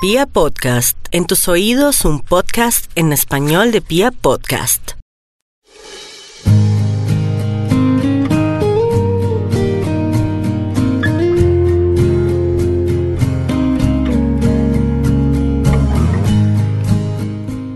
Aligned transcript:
Pia 0.00 0.26
Podcast, 0.26 0.96
en 1.10 1.26
tus 1.26 1.48
oídos 1.48 2.04
un 2.04 2.20
podcast 2.20 2.88
en 2.94 3.12
español 3.12 3.72
de 3.72 3.80
Pia 3.80 4.12
Podcast. 4.12 4.92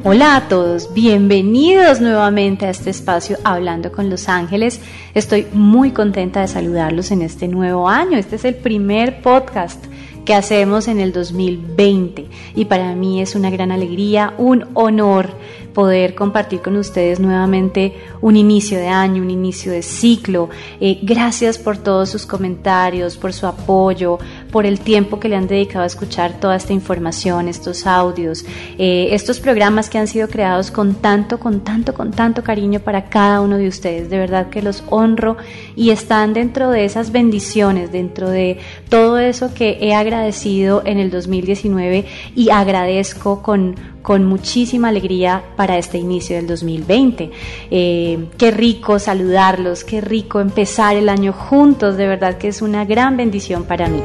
Hola 0.04 0.36
a 0.36 0.48
todos, 0.48 0.94
bienvenidos 0.94 2.00
nuevamente 2.00 2.66
a 2.66 2.70
este 2.70 2.90
espacio 2.90 3.36
Hablando 3.42 3.90
con 3.90 4.10
los 4.10 4.28
Ángeles. 4.28 4.80
Estoy 5.14 5.48
muy 5.52 5.90
contenta 5.90 6.42
de 6.42 6.46
saludarlos 6.46 7.10
en 7.10 7.22
este 7.22 7.48
nuevo 7.48 7.88
año. 7.88 8.16
Este 8.16 8.36
es 8.36 8.44
el 8.44 8.54
primer 8.54 9.22
podcast 9.22 9.84
que 10.24 10.34
hacemos 10.34 10.88
en 10.88 11.00
el 11.00 11.12
2020 11.12 12.26
y 12.54 12.64
para 12.66 12.94
mí 12.94 13.20
es 13.20 13.34
una 13.34 13.50
gran 13.50 13.72
alegría, 13.72 14.34
un 14.38 14.66
honor 14.74 15.30
poder 15.72 16.14
compartir 16.14 16.60
con 16.60 16.76
ustedes 16.76 17.18
nuevamente 17.18 17.94
un 18.20 18.36
inicio 18.36 18.78
de 18.78 18.88
año, 18.88 19.22
un 19.22 19.30
inicio 19.30 19.72
de 19.72 19.82
ciclo. 19.82 20.48
Eh, 20.80 20.98
gracias 21.02 21.58
por 21.58 21.78
todos 21.78 22.10
sus 22.10 22.26
comentarios, 22.26 23.16
por 23.16 23.32
su 23.32 23.46
apoyo, 23.46 24.18
por 24.52 24.66
el 24.66 24.78
tiempo 24.78 25.18
que 25.18 25.28
le 25.28 25.34
han 25.34 25.48
dedicado 25.48 25.82
a 25.82 25.86
escuchar 25.86 26.38
toda 26.38 26.54
esta 26.54 26.74
información, 26.74 27.48
estos 27.48 27.86
audios, 27.86 28.44
eh, 28.78 29.08
estos 29.12 29.40
programas 29.40 29.88
que 29.88 29.98
han 29.98 30.06
sido 30.06 30.28
creados 30.28 30.70
con 30.70 30.94
tanto, 30.94 31.40
con 31.40 31.60
tanto, 31.60 31.94
con 31.94 32.12
tanto 32.12 32.44
cariño 32.44 32.78
para 32.78 33.06
cada 33.06 33.40
uno 33.40 33.56
de 33.56 33.66
ustedes. 33.66 34.10
De 34.10 34.18
verdad 34.18 34.50
que 34.50 34.62
los 34.62 34.84
honro 34.90 35.38
y 35.74 35.90
están 35.90 36.34
dentro 36.34 36.70
de 36.70 36.84
esas 36.84 37.10
bendiciones, 37.10 37.90
dentro 37.90 38.28
de 38.28 38.58
todo 38.90 39.18
eso 39.18 39.54
que 39.54 39.78
he 39.80 39.94
agradecido 39.94 40.82
en 40.84 40.98
el 40.98 41.10
2019 41.10 42.04
y 42.36 42.50
agradezco 42.50 43.42
con 43.42 43.74
con 44.02 44.24
muchísima 44.26 44.88
alegría 44.88 45.42
para 45.56 45.78
este 45.78 45.96
inicio 45.96 46.36
del 46.36 46.46
2020. 46.48 47.30
Eh, 47.70 48.26
qué 48.36 48.50
rico 48.50 48.98
saludarlos, 48.98 49.84
qué 49.84 50.00
rico 50.00 50.40
empezar 50.40 50.96
el 50.96 51.08
año 51.08 51.32
juntos, 51.32 51.96
de 51.96 52.08
verdad 52.08 52.36
que 52.36 52.48
es 52.48 52.62
una 52.62 52.84
gran 52.84 53.16
bendición 53.16 53.64
para 53.64 53.88
mí. 53.88 54.02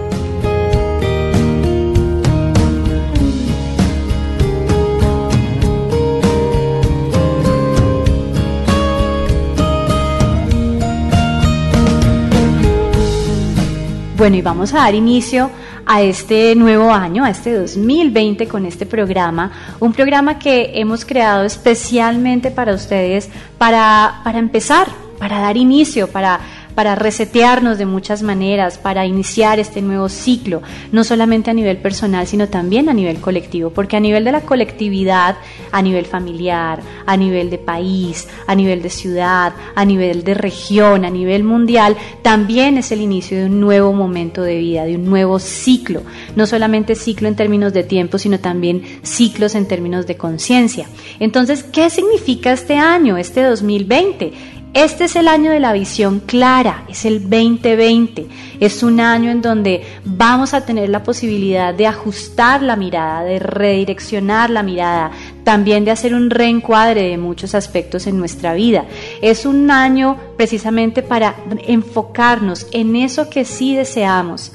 Bueno, 14.18 14.36
y 14.36 14.42
vamos 14.42 14.73
a 14.73 14.78
dar 14.78 14.96
inicio 14.96 15.52
a 15.86 16.02
este 16.02 16.56
nuevo 16.56 16.92
año, 16.92 17.23
a 17.23 17.30
este 17.30 17.54
2020 17.54 18.48
con 18.48 18.66
este 18.66 18.88
programa, 18.88 19.52
un 19.80 19.94
programa 19.94 20.40
que 20.40 20.72
hemos 20.73 21.06
creado 21.06 21.44
especialmente 21.44 22.50
para 22.50 22.73
ustedes, 22.73 23.30
para, 23.60 24.22
para 24.23 24.40
empezar, 24.40 24.88
para 25.20 25.38
dar 25.40 25.56
inicio, 25.56 26.08
para 26.08 26.40
para 26.78 26.94
resetearnos 26.94 27.80
de 27.80 27.88
muchas 27.88 28.22
maneras, 28.22 28.78
para 28.78 29.03
iniciar 29.03 29.58
este 29.59 29.81
nuevo 29.81 30.09
ciclo, 30.09 30.61
no 30.92 31.03
solamente 31.03 31.50
a 31.50 31.56
nivel 31.56 31.78
personal, 31.78 32.28
sino 32.28 32.50
también 32.50 32.88
a 32.88 32.94
nivel 32.94 33.20
colectivo, 33.20 33.72
porque 33.72 33.97
a 33.97 34.00
nivel 34.00 34.23
de 34.23 34.31
la 34.31 34.42
colectividad, 34.42 35.38
a 35.72 35.81
nivel 35.81 36.05
familiar, 36.05 36.81
a 37.08 37.17
nivel 37.17 37.50
de 37.50 37.58
país, 37.58 38.28
a 38.45 38.53
nivel 38.53 38.83
de 38.83 38.92
ciudad, 38.92 39.53
a 39.73 39.86
nivel 39.86 40.23
de 40.23 40.36
región, 40.36 41.03
a 41.03 41.09
nivel 41.09 41.44
mundial, 41.44 41.98
también 42.22 42.78
es 42.78 42.92
el 42.92 43.02
inicio 43.02 43.39
de 43.39 43.45
un 43.45 43.59
nuevo 43.59 43.92
momento 43.92 44.44
de 44.44 44.59
vida, 44.59 44.86
de 44.86 44.98
un 44.98 45.05
nuevo 45.05 45.39
ciclo, 45.39 46.03
no 46.36 46.45
solamente 46.45 46.94
ciclo 46.94 47.28
en 47.28 47.36
términos 47.36 47.73
de 47.73 47.86
tiempo, 47.86 48.20
sino 48.20 48.39
también 48.39 48.83
ciclos 49.02 49.55
en 49.55 49.67
términos 49.67 50.05
de 50.05 50.16
conciencia. 50.16 50.86
Entonces, 51.20 51.64
¿qué 51.64 51.89
significa 51.89 52.52
este 52.52 52.75
año, 52.75 53.17
este 53.17 53.42
2020? 53.42 54.57
Este 54.78 55.06
es 55.06 55.16
el 55.16 55.27
año 55.27 55.49
de 55.49 55.60
la 55.60 55.73
visión 55.73 56.20
clara, 56.20 56.83
es 56.88 57.04
el 57.05 57.32
2020. 57.32 58.27
Es 58.60 58.83
un 58.83 58.99
año 58.99 59.32
en 59.32 59.42
donde 59.42 59.82
vamos 60.05 60.54
a 60.54 60.67
tener 60.67 60.89
la 60.89 61.02
posibilidad 61.02 61.73
de 61.73 61.88
ajustar 61.88 62.61
la 62.61 62.76
mirada, 62.76 63.23
de 63.23 63.39
redireccionar 63.39 64.52
la 64.52 64.61
mirada, 64.61 65.10
también 65.43 65.83
de 65.83 65.89
hacer 65.89 66.14
un 66.14 66.30
reencuadre 66.30 67.10
de 67.10 67.17
muchos 67.17 67.55
aspectos 67.55 68.05
en 68.05 68.20
nuestra 68.20 68.54
vida. 68.54 68.86
Es 69.23 69.48
un 69.48 69.71
año 69.71 70.16
precisamente 70.37 71.02
para 71.02 71.37
enfocarnos 71.66 72.67
en 72.71 72.95
eso 72.95 73.32
que 73.32 73.45
sí 73.45 73.76
deseamos 73.76 74.52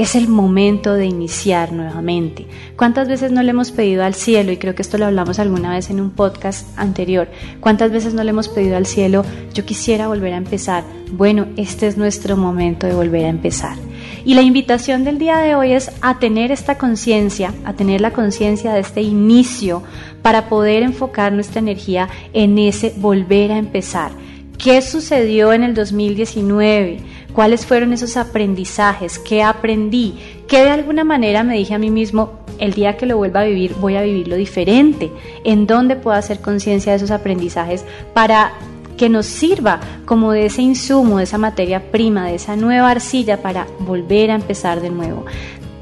es 0.00 0.14
el 0.14 0.28
momento 0.28 0.94
de 0.94 1.04
iniciar 1.04 1.72
nuevamente. 1.72 2.46
¿Cuántas 2.74 3.06
veces 3.06 3.32
no 3.32 3.42
le 3.42 3.50
hemos 3.50 3.70
pedido 3.70 4.02
al 4.02 4.14
cielo, 4.14 4.50
y 4.50 4.56
creo 4.56 4.74
que 4.74 4.80
esto 4.80 4.96
lo 4.96 5.04
hablamos 5.04 5.38
alguna 5.38 5.74
vez 5.74 5.90
en 5.90 6.00
un 6.00 6.08
podcast 6.08 6.66
anterior, 6.78 7.28
cuántas 7.60 7.92
veces 7.92 8.14
no 8.14 8.24
le 8.24 8.30
hemos 8.30 8.48
pedido 8.48 8.78
al 8.78 8.86
cielo, 8.86 9.26
yo 9.52 9.66
quisiera 9.66 10.08
volver 10.08 10.32
a 10.32 10.38
empezar? 10.38 10.84
Bueno, 11.12 11.48
este 11.58 11.86
es 11.86 11.98
nuestro 11.98 12.38
momento 12.38 12.86
de 12.86 12.94
volver 12.94 13.26
a 13.26 13.28
empezar. 13.28 13.76
Y 14.24 14.32
la 14.32 14.40
invitación 14.40 15.04
del 15.04 15.18
día 15.18 15.36
de 15.36 15.54
hoy 15.54 15.72
es 15.72 15.90
a 16.00 16.18
tener 16.18 16.50
esta 16.50 16.78
conciencia, 16.78 17.52
a 17.66 17.74
tener 17.74 18.00
la 18.00 18.12
conciencia 18.12 18.72
de 18.72 18.80
este 18.80 19.02
inicio 19.02 19.82
para 20.22 20.48
poder 20.48 20.82
enfocar 20.82 21.30
nuestra 21.30 21.58
energía 21.58 22.08
en 22.32 22.56
ese 22.58 22.94
volver 22.96 23.52
a 23.52 23.58
empezar. 23.58 24.12
¿Qué 24.56 24.80
sucedió 24.82 25.52
en 25.54 25.62
el 25.62 25.74
2019? 25.74 26.98
Cuáles 27.32 27.66
fueron 27.66 27.92
esos 27.92 28.16
aprendizajes, 28.16 29.18
qué 29.18 29.42
aprendí, 29.42 30.18
qué 30.48 30.64
de 30.64 30.70
alguna 30.70 31.04
manera 31.04 31.42
me 31.42 31.56
dije 31.56 31.74
a 31.74 31.78
mí 31.78 31.90
mismo, 31.90 32.40
el 32.58 32.74
día 32.74 32.96
que 32.96 33.06
lo 33.06 33.16
vuelva 33.16 33.40
a 33.40 33.44
vivir 33.44 33.74
voy 33.80 33.96
a 33.96 34.02
vivirlo 34.02 34.36
diferente, 34.36 35.10
en 35.44 35.66
dónde 35.66 35.96
puedo 35.96 36.16
hacer 36.16 36.40
conciencia 36.40 36.92
de 36.92 36.96
esos 36.96 37.10
aprendizajes 37.10 37.84
para 38.14 38.52
que 38.96 39.08
nos 39.08 39.26
sirva 39.26 39.80
como 40.04 40.32
de 40.32 40.46
ese 40.46 40.60
insumo, 40.60 41.18
de 41.18 41.24
esa 41.24 41.38
materia 41.38 41.90
prima, 41.90 42.26
de 42.26 42.34
esa 42.34 42.54
nueva 42.56 42.90
arcilla 42.90 43.40
para 43.40 43.66
volver 43.78 44.30
a 44.30 44.34
empezar 44.34 44.80
de 44.80 44.90
nuevo 44.90 45.24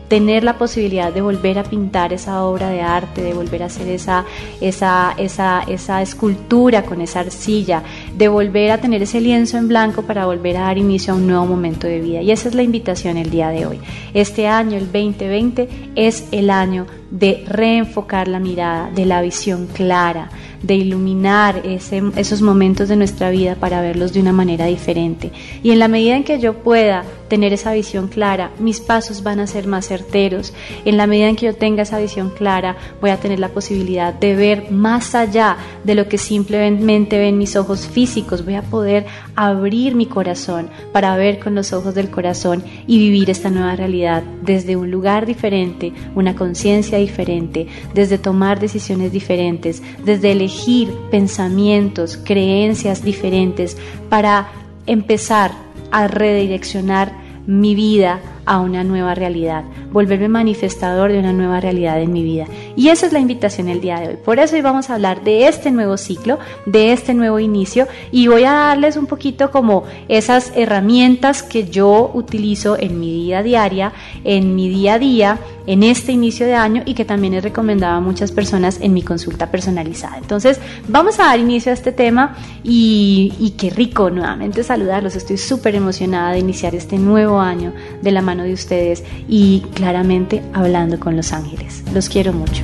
tener 0.08 0.42
la 0.42 0.56
posibilidad 0.56 1.12
de 1.12 1.20
volver 1.20 1.58
a 1.58 1.64
pintar 1.64 2.12
esa 2.12 2.42
obra 2.42 2.70
de 2.70 2.80
arte, 2.80 3.22
de 3.22 3.34
volver 3.34 3.62
a 3.62 3.66
hacer 3.66 3.88
esa, 3.88 4.24
esa, 4.60 5.14
esa, 5.18 5.62
esa 5.68 6.02
escultura 6.02 6.82
con 6.82 7.00
esa 7.00 7.20
arcilla, 7.20 7.82
de 8.18 8.26
volver 8.26 8.72
a 8.72 8.78
tener 8.78 9.00
ese 9.00 9.20
lienzo 9.20 9.58
en 9.58 9.68
blanco 9.68 10.02
para 10.02 10.26
volver 10.26 10.56
a 10.56 10.62
dar 10.62 10.76
inicio 10.76 11.12
a 11.12 11.16
un 11.16 11.28
nuevo 11.28 11.46
momento 11.46 11.86
de 11.86 12.00
vida. 12.00 12.20
Y 12.20 12.32
esa 12.32 12.48
es 12.48 12.54
la 12.56 12.64
invitación 12.64 13.16
el 13.16 13.30
día 13.30 13.50
de 13.50 13.64
hoy. 13.64 13.78
Este 14.12 14.48
año, 14.48 14.76
el 14.76 14.86
2020, 14.86 15.68
es 15.94 16.26
el 16.32 16.50
año 16.50 16.86
de 17.12 17.44
reenfocar 17.46 18.26
la 18.26 18.40
mirada, 18.40 18.90
de 18.90 19.06
la 19.06 19.22
visión 19.22 19.66
clara, 19.68 20.30
de 20.62 20.74
iluminar 20.74 21.62
esos 21.64 22.42
momentos 22.42 22.88
de 22.88 22.96
nuestra 22.96 23.30
vida 23.30 23.54
para 23.54 23.80
verlos 23.80 24.12
de 24.12 24.20
una 24.20 24.32
manera 24.32 24.66
diferente. 24.66 25.30
Y 25.62 25.70
en 25.70 25.78
la 25.78 25.86
medida 25.86 26.16
en 26.16 26.24
que 26.24 26.40
yo 26.40 26.54
pueda 26.54 27.04
tener 27.28 27.52
esa 27.52 27.72
visión 27.72 28.08
clara, 28.08 28.50
mis 28.58 28.80
pasos 28.80 29.22
van 29.22 29.38
a 29.38 29.46
ser 29.46 29.68
más 29.68 29.86
certeros. 29.86 30.52
En 30.84 30.96
la 30.96 31.06
medida 31.06 31.28
en 31.28 31.36
que 31.36 31.46
yo 31.46 31.54
tenga 31.54 31.84
esa 31.84 32.00
visión 32.00 32.30
clara, 32.30 32.76
voy 33.00 33.10
a 33.10 33.20
tener 33.20 33.38
la 33.38 33.50
posibilidad 33.50 34.12
de 34.12 34.34
ver 34.34 34.70
más 34.70 35.14
allá 35.14 35.56
de 35.84 35.94
lo 35.94 36.08
que 36.08 36.18
simplemente 36.18 37.18
ven 37.18 37.38
mis 37.38 37.54
ojos 37.54 37.86
físicos. 37.86 38.07
Voy 38.44 38.54
a 38.54 38.62
poder 38.62 39.06
abrir 39.36 39.94
mi 39.94 40.06
corazón 40.06 40.70
para 40.92 41.16
ver 41.16 41.38
con 41.38 41.54
los 41.54 41.72
ojos 41.72 41.94
del 41.94 42.10
corazón 42.10 42.64
y 42.86 42.98
vivir 42.98 43.28
esta 43.28 43.50
nueva 43.50 43.76
realidad 43.76 44.22
desde 44.42 44.76
un 44.76 44.90
lugar 44.90 45.26
diferente, 45.26 45.92
una 46.14 46.34
conciencia 46.34 46.98
diferente, 46.98 47.66
desde 47.94 48.16
tomar 48.16 48.60
decisiones 48.60 49.12
diferentes, 49.12 49.82
desde 50.04 50.32
elegir 50.32 50.88
pensamientos, 51.10 52.16
creencias 52.16 53.04
diferentes 53.04 53.76
para 54.08 54.48
empezar 54.86 55.52
a 55.90 56.08
redireccionar 56.08 57.12
mi 57.46 57.74
vida 57.74 58.20
a 58.48 58.60
una 58.60 58.82
nueva 58.82 59.14
realidad, 59.14 59.62
volverme 59.92 60.28
manifestador 60.28 61.12
de 61.12 61.18
una 61.18 61.34
nueva 61.34 61.60
realidad 61.60 62.00
en 62.00 62.12
mi 62.14 62.22
vida. 62.22 62.46
Y 62.76 62.88
esa 62.88 63.06
es 63.06 63.12
la 63.12 63.18
invitación 63.18 63.68
el 63.68 63.82
día 63.82 64.00
de 64.00 64.08
hoy. 64.08 64.16
Por 64.16 64.38
eso 64.38 64.56
hoy 64.56 64.62
vamos 64.62 64.88
a 64.88 64.94
hablar 64.94 65.22
de 65.22 65.48
este 65.48 65.70
nuevo 65.70 65.98
ciclo, 65.98 66.38
de 66.64 66.92
este 66.92 67.12
nuevo 67.12 67.38
inicio 67.38 67.86
y 68.10 68.26
voy 68.26 68.44
a 68.44 68.52
darles 68.52 68.96
un 68.96 69.06
poquito 69.06 69.50
como 69.50 69.84
esas 70.08 70.50
herramientas 70.56 71.42
que 71.42 71.68
yo 71.68 72.10
utilizo 72.14 72.78
en 72.78 72.98
mi 72.98 73.12
vida 73.12 73.42
diaria, 73.42 73.92
en 74.24 74.54
mi 74.54 74.70
día 74.70 74.94
a 74.94 74.98
día, 74.98 75.38
en 75.68 75.82
este 75.82 76.12
inicio 76.12 76.46
de 76.46 76.54
año 76.54 76.82
y 76.86 76.94
que 76.94 77.04
también 77.04 77.34
he 77.34 77.42
recomendado 77.42 77.96
a 77.96 78.00
muchas 78.00 78.32
personas 78.32 78.78
en 78.80 78.94
mi 78.94 79.02
consulta 79.02 79.50
personalizada. 79.50 80.16
Entonces, 80.16 80.58
vamos 80.88 81.20
a 81.20 81.24
dar 81.24 81.38
inicio 81.38 81.70
a 81.70 81.74
este 81.74 81.92
tema 81.92 82.34
y, 82.64 83.54
qué 83.58 83.68
rico 83.68 84.08
nuevamente 84.08 84.62
saludarlos. 84.62 85.14
Estoy 85.14 85.36
súper 85.36 85.74
emocionada 85.74 86.32
de 86.32 86.38
iniciar 86.38 86.74
este 86.74 86.96
nuevo 86.96 87.38
año 87.38 87.74
de 88.00 88.12
la 88.12 88.22
mano 88.22 88.44
de 88.44 88.54
ustedes 88.54 89.04
y 89.28 89.60
claramente 89.74 90.42
hablando 90.54 90.98
con 90.98 91.16
los 91.16 91.34
ángeles. 91.34 91.84
Los 91.92 92.08
quiero 92.08 92.32
mucho. 92.32 92.62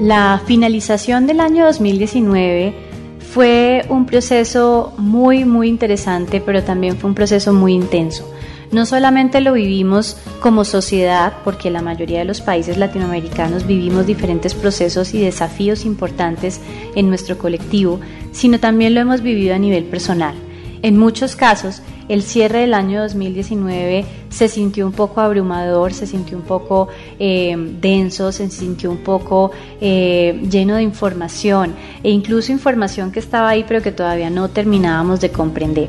La 0.00 0.40
finalización 0.46 1.26
del 1.26 1.40
año 1.40 1.66
2019 1.66 2.87
fue 3.32 3.84
un 3.90 4.06
proceso 4.06 4.94
muy, 4.96 5.44
muy 5.44 5.68
interesante, 5.68 6.40
pero 6.40 6.62
también 6.62 6.96
fue 6.96 7.10
un 7.10 7.14
proceso 7.14 7.52
muy 7.52 7.74
intenso. 7.74 8.28
No 8.72 8.86
solamente 8.86 9.40
lo 9.40 9.52
vivimos 9.52 10.18
como 10.40 10.64
sociedad, 10.64 11.34
porque 11.44 11.70
la 11.70 11.82
mayoría 11.82 12.20
de 12.20 12.24
los 12.24 12.40
países 12.40 12.76
latinoamericanos 12.76 13.66
vivimos 13.66 14.06
diferentes 14.06 14.54
procesos 14.54 15.14
y 15.14 15.20
desafíos 15.20 15.84
importantes 15.84 16.60
en 16.94 17.08
nuestro 17.08 17.38
colectivo, 17.38 18.00
sino 18.32 18.60
también 18.60 18.94
lo 18.94 19.00
hemos 19.00 19.22
vivido 19.22 19.54
a 19.54 19.58
nivel 19.58 19.84
personal. 19.84 20.34
En 20.82 20.96
muchos 20.96 21.34
casos, 21.36 21.82
el 22.08 22.22
cierre 22.22 22.60
del 22.60 22.74
año 22.74 23.02
2019 23.02 24.04
se 24.30 24.48
sintió 24.48 24.86
un 24.86 24.92
poco 24.92 25.20
abrumador, 25.20 25.92
se 25.92 26.06
sintió 26.06 26.36
un 26.36 26.44
poco 26.44 26.88
eh, 27.18 27.54
denso, 27.80 28.32
se 28.32 28.48
sintió 28.50 28.90
un 28.90 28.98
poco 28.98 29.50
eh, 29.80 30.40
lleno 30.50 30.76
de 30.76 30.82
información 30.82 31.74
e 32.02 32.10
incluso 32.10 32.52
información 32.52 33.12
que 33.12 33.20
estaba 33.20 33.50
ahí 33.50 33.64
pero 33.66 33.82
que 33.82 33.92
todavía 33.92 34.30
no 34.30 34.48
terminábamos 34.48 35.20
de 35.20 35.30
comprender. 35.30 35.88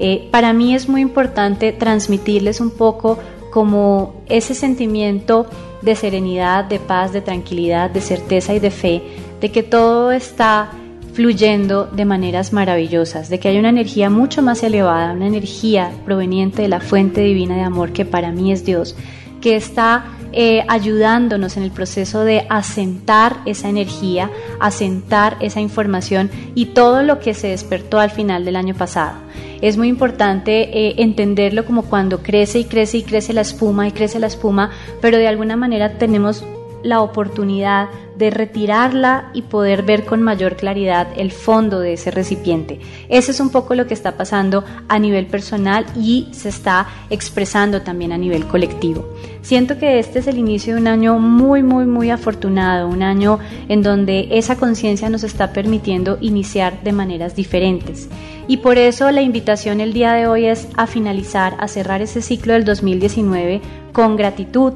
Eh, 0.00 0.28
para 0.30 0.52
mí 0.52 0.74
es 0.74 0.88
muy 0.88 1.00
importante 1.00 1.72
transmitirles 1.72 2.60
un 2.60 2.70
poco 2.70 3.18
como 3.52 4.22
ese 4.26 4.54
sentimiento 4.54 5.46
de 5.82 5.94
serenidad, 5.94 6.64
de 6.64 6.80
paz, 6.80 7.12
de 7.12 7.20
tranquilidad, 7.20 7.90
de 7.90 8.00
certeza 8.00 8.54
y 8.54 8.58
de 8.58 8.70
fe, 8.70 9.02
de 9.40 9.52
que 9.52 9.62
todo 9.62 10.10
está 10.10 10.72
fluyendo 11.14 11.86
de 11.86 12.04
maneras 12.04 12.52
maravillosas, 12.52 13.28
de 13.28 13.38
que 13.38 13.48
hay 13.48 13.58
una 13.58 13.68
energía 13.68 14.10
mucho 14.10 14.42
más 14.42 14.62
elevada, 14.64 15.12
una 15.12 15.28
energía 15.28 15.92
proveniente 16.04 16.62
de 16.62 16.68
la 16.68 16.80
fuente 16.80 17.20
divina 17.20 17.54
de 17.54 17.62
amor 17.62 17.92
que 17.92 18.04
para 18.04 18.32
mí 18.32 18.52
es 18.52 18.64
Dios, 18.64 18.96
que 19.40 19.54
está 19.54 20.06
eh, 20.32 20.64
ayudándonos 20.66 21.56
en 21.56 21.62
el 21.62 21.70
proceso 21.70 22.24
de 22.24 22.44
asentar 22.48 23.36
esa 23.46 23.68
energía, 23.68 24.28
asentar 24.58 25.36
esa 25.38 25.60
información 25.60 26.30
y 26.56 26.66
todo 26.66 27.04
lo 27.04 27.20
que 27.20 27.34
se 27.34 27.48
despertó 27.48 28.00
al 28.00 28.10
final 28.10 28.44
del 28.44 28.56
año 28.56 28.74
pasado. 28.74 29.18
Es 29.62 29.76
muy 29.76 29.86
importante 29.86 30.88
eh, 30.88 30.94
entenderlo 30.98 31.64
como 31.64 31.82
cuando 31.82 32.22
crece 32.22 32.58
y 32.58 32.64
crece 32.64 32.98
y 32.98 33.02
crece 33.04 33.32
la 33.32 33.42
espuma 33.42 33.86
y 33.86 33.92
crece 33.92 34.18
la 34.18 34.26
espuma, 34.26 34.72
pero 35.00 35.18
de 35.18 35.28
alguna 35.28 35.54
manera 35.54 35.96
tenemos 35.96 36.44
la 36.84 37.00
oportunidad 37.00 37.88
de 38.16 38.30
retirarla 38.30 39.30
y 39.32 39.42
poder 39.42 39.82
ver 39.82 40.04
con 40.04 40.22
mayor 40.22 40.54
claridad 40.54 41.08
el 41.16 41.32
fondo 41.32 41.80
de 41.80 41.94
ese 41.94 42.12
recipiente. 42.12 42.78
Eso 43.08 43.32
es 43.32 43.40
un 43.40 43.50
poco 43.50 43.74
lo 43.74 43.88
que 43.88 43.94
está 43.94 44.16
pasando 44.16 44.62
a 44.86 44.98
nivel 45.00 45.26
personal 45.26 45.84
y 45.96 46.28
se 46.30 46.50
está 46.50 46.86
expresando 47.10 47.82
también 47.82 48.12
a 48.12 48.18
nivel 48.18 48.46
colectivo. 48.46 49.08
Siento 49.42 49.78
que 49.78 49.98
este 49.98 50.20
es 50.20 50.26
el 50.26 50.38
inicio 50.38 50.74
de 50.74 50.80
un 50.80 50.86
año 50.86 51.18
muy, 51.18 51.62
muy, 51.62 51.86
muy 51.86 52.10
afortunado, 52.10 52.88
un 52.88 53.02
año 53.02 53.40
en 53.68 53.82
donde 53.82 54.28
esa 54.30 54.56
conciencia 54.56 55.10
nos 55.10 55.24
está 55.24 55.52
permitiendo 55.52 56.18
iniciar 56.20 56.82
de 56.84 56.92
maneras 56.92 57.34
diferentes. 57.34 58.08
Y 58.46 58.58
por 58.58 58.78
eso 58.78 59.10
la 59.10 59.22
invitación 59.22 59.80
el 59.80 59.92
día 59.92 60.12
de 60.12 60.26
hoy 60.26 60.46
es 60.46 60.68
a 60.76 60.86
finalizar, 60.86 61.56
a 61.58 61.66
cerrar 61.66 62.02
ese 62.02 62.20
ciclo 62.20 62.52
del 62.52 62.64
2019 62.64 63.62
con 63.92 64.16
gratitud, 64.16 64.74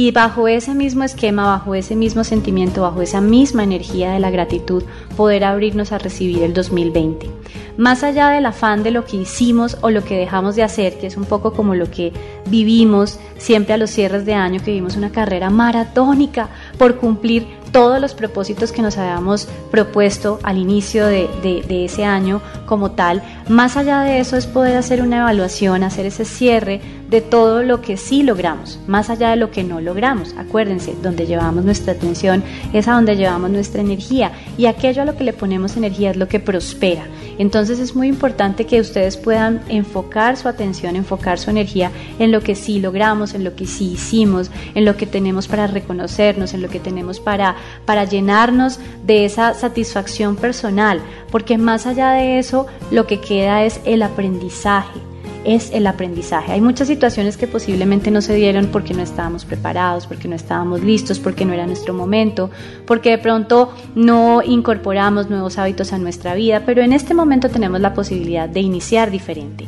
y 0.00 0.12
bajo 0.12 0.48
ese 0.48 0.74
mismo 0.74 1.04
esquema, 1.04 1.44
bajo 1.44 1.74
ese 1.74 1.94
mismo 1.94 2.24
sentimiento, 2.24 2.80
bajo 2.80 3.02
esa 3.02 3.20
misma 3.20 3.64
energía 3.64 4.12
de 4.12 4.18
la 4.18 4.30
gratitud, 4.30 4.82
poder 5.14 5.44
abrirnos 5.44 5.92
a 5.92 5.98
recibir 5.98 6.42
el 6.42 6.54
2020. 6.54 7.28
Más 7.76 8.02
allá 8.02 8.30
del 8.30 8.46
afán 8.46 8.82
de 8.82 8.92
lo 8.92 9.04
que 9.04 9.18
hicimos 9.18 9.76
o 9.82 9.90
lo 9.90 10.02
que 10.02 10.16
dejamos 10.16 10.56
de 10.56 10.62
hacer, 10.62 10.98
que 10.98 11.06
es 11.06 11.18
un 11.18 11.26
poco 11.26 11.52
como 11.52 11.74
lo 11.74 11.90
que 11.90 12.14
vivimos 12.46 13.18
siempre 13.36 13.74
a 13.74 13.76
los 13.76 13.90
cierres 13.90 14.24
de 14.24 14.32
año, 14.32 14.60
que 14.60 14.70
vivimos 14.70 14.96
una 14.96 15.12
carrera 15.12 15.50
maratónica 15.50 16.48
por 16.80 16.96
cumplir 16.96 17.46
todos 17.72 18.00
los 18.00 18.14
propósitos 18.14 18.72
que 18.72 18.80
nos 18.80 18.96
habíamos 18.96 19.46
propuesto 19.70 20.40
al 20.42 20.56
inicio 20.56 21.06
de, 21.06 21.28
de, 21.42 21.84
ese 21.84 22.04
año 22.04 22.40
como 22.64 22.92
tal. 22.92 23.22
Más 23.50 23.76
allá 23.76 24.00
de 24.00 24.18
eso 24.18 24.38
es 24.38 24.46
poder 24.46 24.78
hacer 24.78 25.02
una 25.02 25.18
evaluación, 25.18 25.82
hacer 25.82 26.06
ese 26.06 26.24
cierre 26.24 26.80
de 27.10 27.20
todo 27.20 27.62
lo 27.62 27.82
que 27.82 27.96
sí 27.96 28.22
logramos, 28.22 28.78
más 28.86 29.10
allá 29.10 29.30
de 29.30 29.36
lo 29.36 29.50
que 29.50 29.64
no 29.64 29.80
logramos. 29.80 30.34
Acuérdense, 30.38 30.94
donde 31.02 31.26
llevamos 31.26 31.64
nuestra 31.64 31.92
atención 31.92 32.42
es 32.72 32.88
a 32.88 32.92
donde 32.92 33.16
llevamos 33.16 33.50
nuestra 33.50 33.80
energía 33.82 34.32
y 34.56 34.66
aquello 34.66 35.02
a 35.02 35.04
lo 35.04 35.16
que 35.16 35.24
le 35.24 35.32
ponemos 35.32 35.76
energía 35.76 36.12
es 36.12 36.16
lo 36.16 36.28
que 36.28 36.40
prospera. 36.40 37.04
Entonces 37.38 37.78
es 37.78 37.96
muy 37.96 38.06
importante 38.08 38.66
que 38.66 38.80
ustedes 38.80 39.16
puedan 39.16 39.60
enfocar 39.68 40.36
su 40.36 40.46
atención, 40.46 40.94
enfocar 40.94 41.38
su 41.38 41.50
energía 41.50 41.90
en 42.18 42.32
lo 42.32 42.42
que 42.42 42.54
sí 42.54 42.80
logramos, 42.80 43.34
en 43.34 43.44
lo 43.44 43.56
que 43.56 43.66
sí 43.66 43.92
hicimos, 43.92 44.50
en 44.74 44.84
lo 44.84 44.96
que 44.96 45.06
tenemos 45.06 45.48
para 45.48 45.66
reconocernos, 45.66 46.54
en 46.54 46.62
lo 46.62 46.68
que 46.70 46.80
tenemos 46.80 47.20
para, 47.20 47.56
para 47.84 48.04
llenarnos 48.04 48.78
de 49.04 49.24
esa 49.24 49.54
satisfacción 49.54 50.36
personal, 50.36 51.00
porque 51.30 51.58
más 51.58 51.86
allá 51.86 52.12
de 52.12 52.38
eso 52.38 52.66
lo 52.90 53.06
que 53.06 53.20
queda 53.20 53.64
es 53.64 53.80
el 53.84 54.02
aprendizaje 54.02 55.00
es 55.44 55.70
el 55.72 55.86
aprendizaje. 55.86 56.52
Hay 56.52 56.60
muchas 56.60 56.88
situaciones 56.88 57.36
que 57.36 57.46
posiblemente 57.46 58.10
no 58.10 58.20
se 58.20 58.34
dieron 58.34 58.66
porque 58.66 58.94
no 58.94 59.02
estábamos 59.02 59.44
preparados, 59.44 60.06
porque 60.06 60.28
no 60.28 60.36
estábamos 60.36 60.82
listos, 60.82 61.18
porque 61.18 61.44
no 61.44 61.52
era 61.52 61.66
nuestro 61.66 61.94
momento, 61.94 62.50
porque 62.86 63.10
de 63.10 63.18
pronto 63.18 63.72
no 63.94 64.42
incorporamos 64.42 65.30
nuevos 65.30 65.58
hábitos 65.58 65.92
a 65.92 65.98
nuestra 65.98 66.34
vida, 66.34 66.64
pero 66.66 66.82
en 66.82 66.92
este 66.92 67.14
momento 67.14 67.48
tenemos 67.48 67.80
la 67.80 67.94
posibilidad 67.94 68.48
de 68.48 68.60
iniciar 68.60 69.10
diferente. 69.10 69.66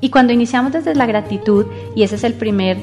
Y 0.00 0.10
cuando 0.10 0.32
iniciamos 0.32 0.72
desde 0.72 0.94
la 0.94 1.06
gratitud, 1.06 1.66
y 1.96 2.04
ese 2.04 2.14
es 2.14 2.24
el 2.24 2.34
primer 2.34 2.78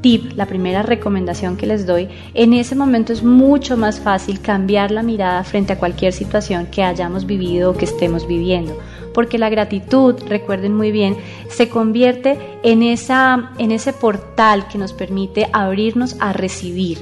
tip, 0.00 0.32
la 0.36 0.46
primera 0.46 0.82
recomendación 0.82 1.56
que 1.56 1.66
les 1.66 1.86
doy, 1.86 2.08
en 2.34 2.52
ese 2.52 2.74
momento 2.74 3.12
es 3.12 3.22
mucho 3.22 3.76
más 3.76 4.00
fácil 4.00 4.40
cambiar 4.40 4.90
la 4.90 5.02
mirada 5.02 5.44
frente 5.44 5.72
a 5.72 5.78
cualquier 5.78 6.12
situación 6.12 6.66
que 6.66 6.82
hayamos 6.82 7.26
vivido 7.26 7.70
o 7.70 7.76
que 7.76 7.84
estemos 7.84 8.26
viviendo 8.26 8.76
porque 9.12 9.38
la 9.38 9.50
gratitud, 9.50 10.14
recuerden 10.28 10.74
muy 10.74 10.90
bien, 10.90 11.16
se 11.48 11.68
convierte 11.68 12.38
en, 12.62 12.82
esa, 12.82 13.52
en 13.58 13.72
ese 13.72 13.92
portal 13.92 14.68
que 14.68 14.78
nos 14.78 14.92
permite 14.92 15.48
abrirnos 15.52 16.16
a 16.20 16.32
recibir. 16.32 16.98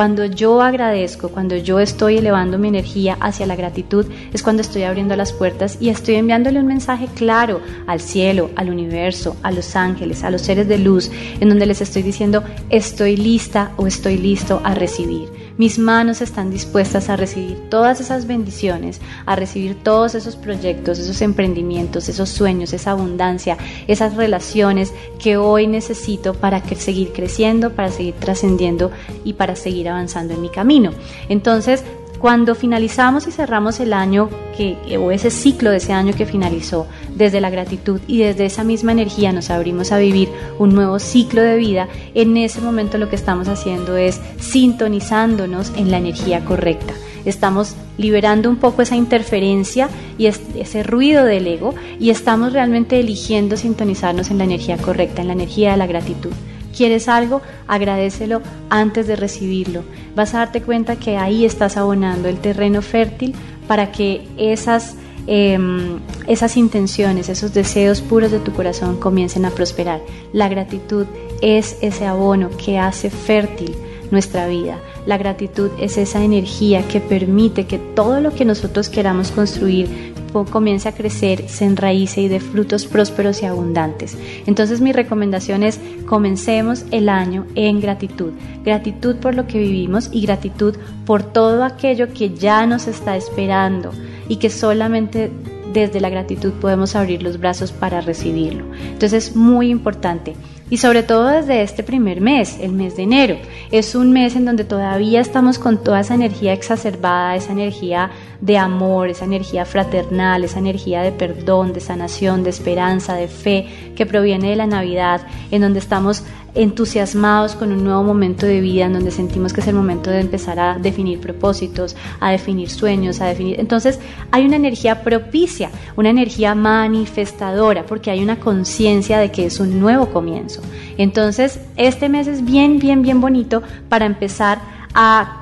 Cuando 0.00 0.24
yo 0.24 0.62
agradezco, 0.62 1.28
cuando 1.28 1.58
yo 1.58 1.78
estoy 1.78 2.16
elevando 2.16 2.56
mi 2.56 2.68
energía 2.68 3.18
hacia 3.20 3.44
la 3.44 3.54
gratitud, 3.54 4.06
es 4.32 4.42
cuando 4.42 4.62
estoy 4.62 4.84
abriendo 4.84 5.14
las 5.14 5.34
puertas 5.34 5.76
y 5.78 5.90
estoy 5.90 6.14
enviándole 6.14 6.58
un 6.58 6.66
mensaje 6.66 7.06
claro 7.14 7.60
al 7.86 8.00
cielo, 8.00 8.48
al 8.56 8.70
universo, 8.70 9.36
a 9.42 9.52
los 9.52 9.76
ángeles, 9.76 10.24
a 10.24 10.30
los 10.30 10.40
seres 10.40 10.66
de 10.68 10.78
luz, 10.78 11.10
en 11.38 11.50
donde 11.50 11.66
les 11.66 11.82
estoy 11.82 12.00
diciendo, 12.00 12.42
estoy 12.70 13.18
lista 13.18 13.72
o 13.76 13.86
estoy 13.86 14.16
listo 14.16 14.62
a 14.64 14.74
recibir. 14.74 15.28
Mis 15.60 15.78
manos 15.78 16.22
están 16.22 16.50
dispuestas 16.50 17.10
a 17.10 17.16
recibir 17.16 17.68
todas 17.68 18.00
esas 18.00 18.26
bendiciones, 18.26 18.98
a 19.26 19.36
recibir 19.36 19.74
todos 19.74 20.14
esos 20.14 20.34
proyectos, 20.34 20.98
esos 20.98 21.20
emprendimientos, 21.20 22.08
esos 22.08 22.30
sueños, 22.30 22.72
esa 22.72 22.92
abundancia, 22.92 23.58
esas 23.86 24.16
relaciones 24.16 24.94
que 25.18 25.36
hoy 25.36 25.66
necesito 25.66 26.32
para 26.32 26.66
seguir 26.66 27.12
creciendo, 27.12 27.74
para 27.74 27.90
seguir 27.90 28.14
trascendiendo 28.14 28.90
y 29.22 29.34
para 29.34 29.54
seguir 29.54 29.90
avanzando 29.90 30.32
en 30.32 30.40
mi 30.40 30.48
camino. 30.48 30.92
Entonces, 31.28 31.84
cuando 32.20 32.54
finalizamos 32.54 33.26
y 33.26 33.30
cerramos 33.30 33.80
el 33.80 33.92
año 33.92 34.30
que, 34.56 34.96
o 34.96 35.10
ese 35.10 35.30
ciclo 35.30 35.70
de 35.70 35.76
ese 35.76 35.92
año 35.92 36.14
que 36.14 36.24
finalizó, 36.24 36.86
desde 37.20 37.42
la 37.42 37.50
gratitud 37.50 38.00
y 38.06 38.18
desde 38.18 38.46
esa 38.46 38.64
misma 38.64 38.92
energía 38.92 39.30
nos 39.30 39.50
abrimos 39.50 39.92
a 39.92 39.98
vivir 39.98 40.30
un 40.58 40.74
nuevo 40.74 40.98
ciclo 40.98 41.42
de 41.42 41.56
vida, 41.56 41.86
en 42.14 42.34
ese 42.38 42.62
momento 42.62 42.96
lo 42.96 43.10
que 43.10 43.16
estamos 43.16 43.46
haciendo 43.46 43.98
es 43.98 44.18
sintonizándonos 44.40 45.70
en 45.76 45.90
la 45.90 45.98
energía 45.98 46.44
correcta. 46.46 46.94
Estamos 47.26 47.76
liberando 47.98 48.48
un 48.48 48.56
poco 48.56 48.80
esa 48.80 48.96
interferencia 48.96 49.90
y 50.16 50.26
ese 50.26 50.82
ruido 50.82 51.26
del 51.26 51.46
ego 51.46 51.74
y 51.98 52.08
estamos 52.08 52.54
realmente 52.54 52.98
eligiendo 52.98 53.58
sintonizarnos 53.58 54.30
en 54.30 54.38
la 54.38 54.44
energía 54.44 54.78
correcta, 54.78 55.20
en 55.20 55.28
la 55.28 55.34
energía 55.34 55.72
de 55.72 55.76
la 55.76 55.86
gratitud. 55.86 56.32
¿Quieres 56.74 57.08
algo? 57.08 57.42
Agradecelo 57.68 58.40
antes 58.70 59.06
de 59.06 59.16
recibirlo. 59.16 59.82
Vas 60.14 60.34
a 60.34 60.38
darte 60.38 60.62
cuenta 60.62 60.96
que 60.96 61.18
ahí 61.18 61.44
estás 61.44 61.76
abonando 61.76 62.28
el 62.28 62.38
terreno 62.38 62.80
fértil 62.80 63.34
para 63.68 63.92
que 63.92 64.26
esas, 64.38 64.96
em, 65.26 65.98
esas 66.26 66.56
intenciones, 66.56 67.28
esos 67.28 67.52
deseos 67.54 68.00
puros 68.00 68.30
de 68.30 68.38
tu 68.38 68.52
corazón 68.52 68.98
comiencen 68.98 69.44
a 69.44 69.50
prosperar. 69.50 70.00
La 70.32 70.48
gratitud 70.48 71.06
es 71.40 71.76
ese 71.80 72.06
abono 72.06 72.50
que 72.56 72.78
hace 72.78 73.10
fértil 73.10 73.74
nuestra 74.10 74.46
vida. 74.48 74.78
La 75.06 75.16
gratitud 75.16 75.70
es 75.78 75.96
esa 75.96 76.22
energía 76.22 76.86
que 76.86 77.00
permite 77.00 77.66
que 77.66 77.78
todo 77.78 78.20
lo 78.20 78.34
que 78.34 78.44
nosotros 78.44 78.88
queramos 78.88 79.30
construir 79.30 80.09
comience 80.32 80.88
a 80.88 80.92
crecer, 80.92 81.48
se 81.48 81.64
enraíce 81.64 82.22
y 82.22 82.28
de 82.28 82.40
frutos 82.40 82.86
prósperos 82.86 83.42
y 83.42 83.46
abundantes. 83.46 84.16
Entonces 84.46 84.80
mi 84.80 84.92
recomendación 84.92 85.62
es 85.62 85.80
comencemos 86.06 86.84
el 86.90 87.08
año 87.08 87.46
en 87.54 87.80
gratitud. 87.80 88.32
Gratitud 88.64 89.16
por 89.16 89.34
lo 89.34 89.46
que 89.46 89.58
vivimos 89.58 90.10
y 90.12 90.22
gratitud 90.22 90.76
por 91.06 91.22
todo 91.22 91.64
aquello 91.64 92.12
que 92.12 92.30
ya 92.30 92.66
nos 92.66 92.86
está 92.86 93.16
esperando 93.16 93.92
y 94.28 94.36
que 94.36 94.50
solamente 94.50 95.30
desde 95.72 96.00
la 96.00 96.10
gratitud 96.10 96.52
podemos 96.54 96.96
abrir 96.96 97.22
los 97.22 97.38
brazos 97.38 97.72
para 97.72 98.00
recibirlo. 98.00 98.64
Entonces 98.92 99.28
es 99.28 99.36
muy 99.36 99.70
importante 99.70 100.34
y 100.70 100.76
sobre 100.76 101.02
todo 101.02 101.26
desde 101.26 101.62
este 101.62 101.82
primer 101.82 102.20
mes, 102.20 102.58
el 102.60 102.72
mes 102.72 102.96
de 102.96 103.02
enero. 103.02 103.36
Es 103.72 103.94
un 103.94 104.12
mes 104.12 104.36
en 104.36 104.44
donde 104.44 104.64
todavía 104.64 105.20
estamos 105.20 105.58
con 105.58 105.82
toda 105.82 106.00
esa 106.00 106.14
energía 106.14 106.52
exacerbada, 106.52 107.34
esa 107.34 107.52
energía 107.52 108.10
de 108.40 108.56
amor, 108.56 109.08
esa 109.08 109.24
energía 109.24 109.64
fraternal, 109.64 110.44
esa 110.44 110.60
energía 110.60 111.02
de 111.02 111.12
perdón, 111.12 111.72
de 111.72 111.80
sanación, 111.80 112.44
de 112.44 112.50
esperanza, 112.50 113.14
de 113.14 113.28
fe 113.28 113.66
que 113.96 114.06
proviene 114.06 114.50
de 114.50 114.56
la 114.56 114.66
Navidad, 114.66 115.26
en 115.50 115.60
donde 115.60 115.80
estamos 115.80 116.22
entusiasmados 116.54 117.54
con 117.54 117.72
un 117.72 117.84
nuevo 117.84 118.02
momento 118.02 118.46
de 118.46 118.60
vida, 118.60 118.86
en 118.86 118.92
donde 118.92 119.10
sentimos 119.10 119.52
que 119.52 119.60
es 119.60 119.68
el 119.68 119.74
momento 119.74 120.10
de 120.10 120.20
empezar 120.20 120.58
a 120.58 120.78
definir 120.78 121.20
propósitos, 121.20 121.96
a 122.18 122.30
definir 122.30 122.70
sueños, 122.70 123.20
a 123.20 123.26
definir... 123.26 123.60
Entonces 123.60 123.98
hay 124.30 124.44
una 124.44 124.56
energía 124.56 125.02
propicia, 125.02 125.70
una 125.96 126.10
energía 126.10 126.54
manifestadora, 126.54 127.86
porque 127.86 128.10
hay 128.10 128.22
una 128.22 128.40
conciencia 128.40 129.18
de 129.18 129.30
que 129.30 129.46
es 129.46 129.60
un 129.60 129.80
nuevo 129.80 130.06
comienzo. 130.10 130.62
Entonces 130.98 131.60
este 131.76 132.08
mes 132.08 132.26
es 132.26 132.44
bien, 132.44 132.78
bien, 132.78 133.02
bien 133.02 133.20
bonito 133.20 133.62
para 133.88 134.06
empezar 134.06 134.60
a 134.94 135.40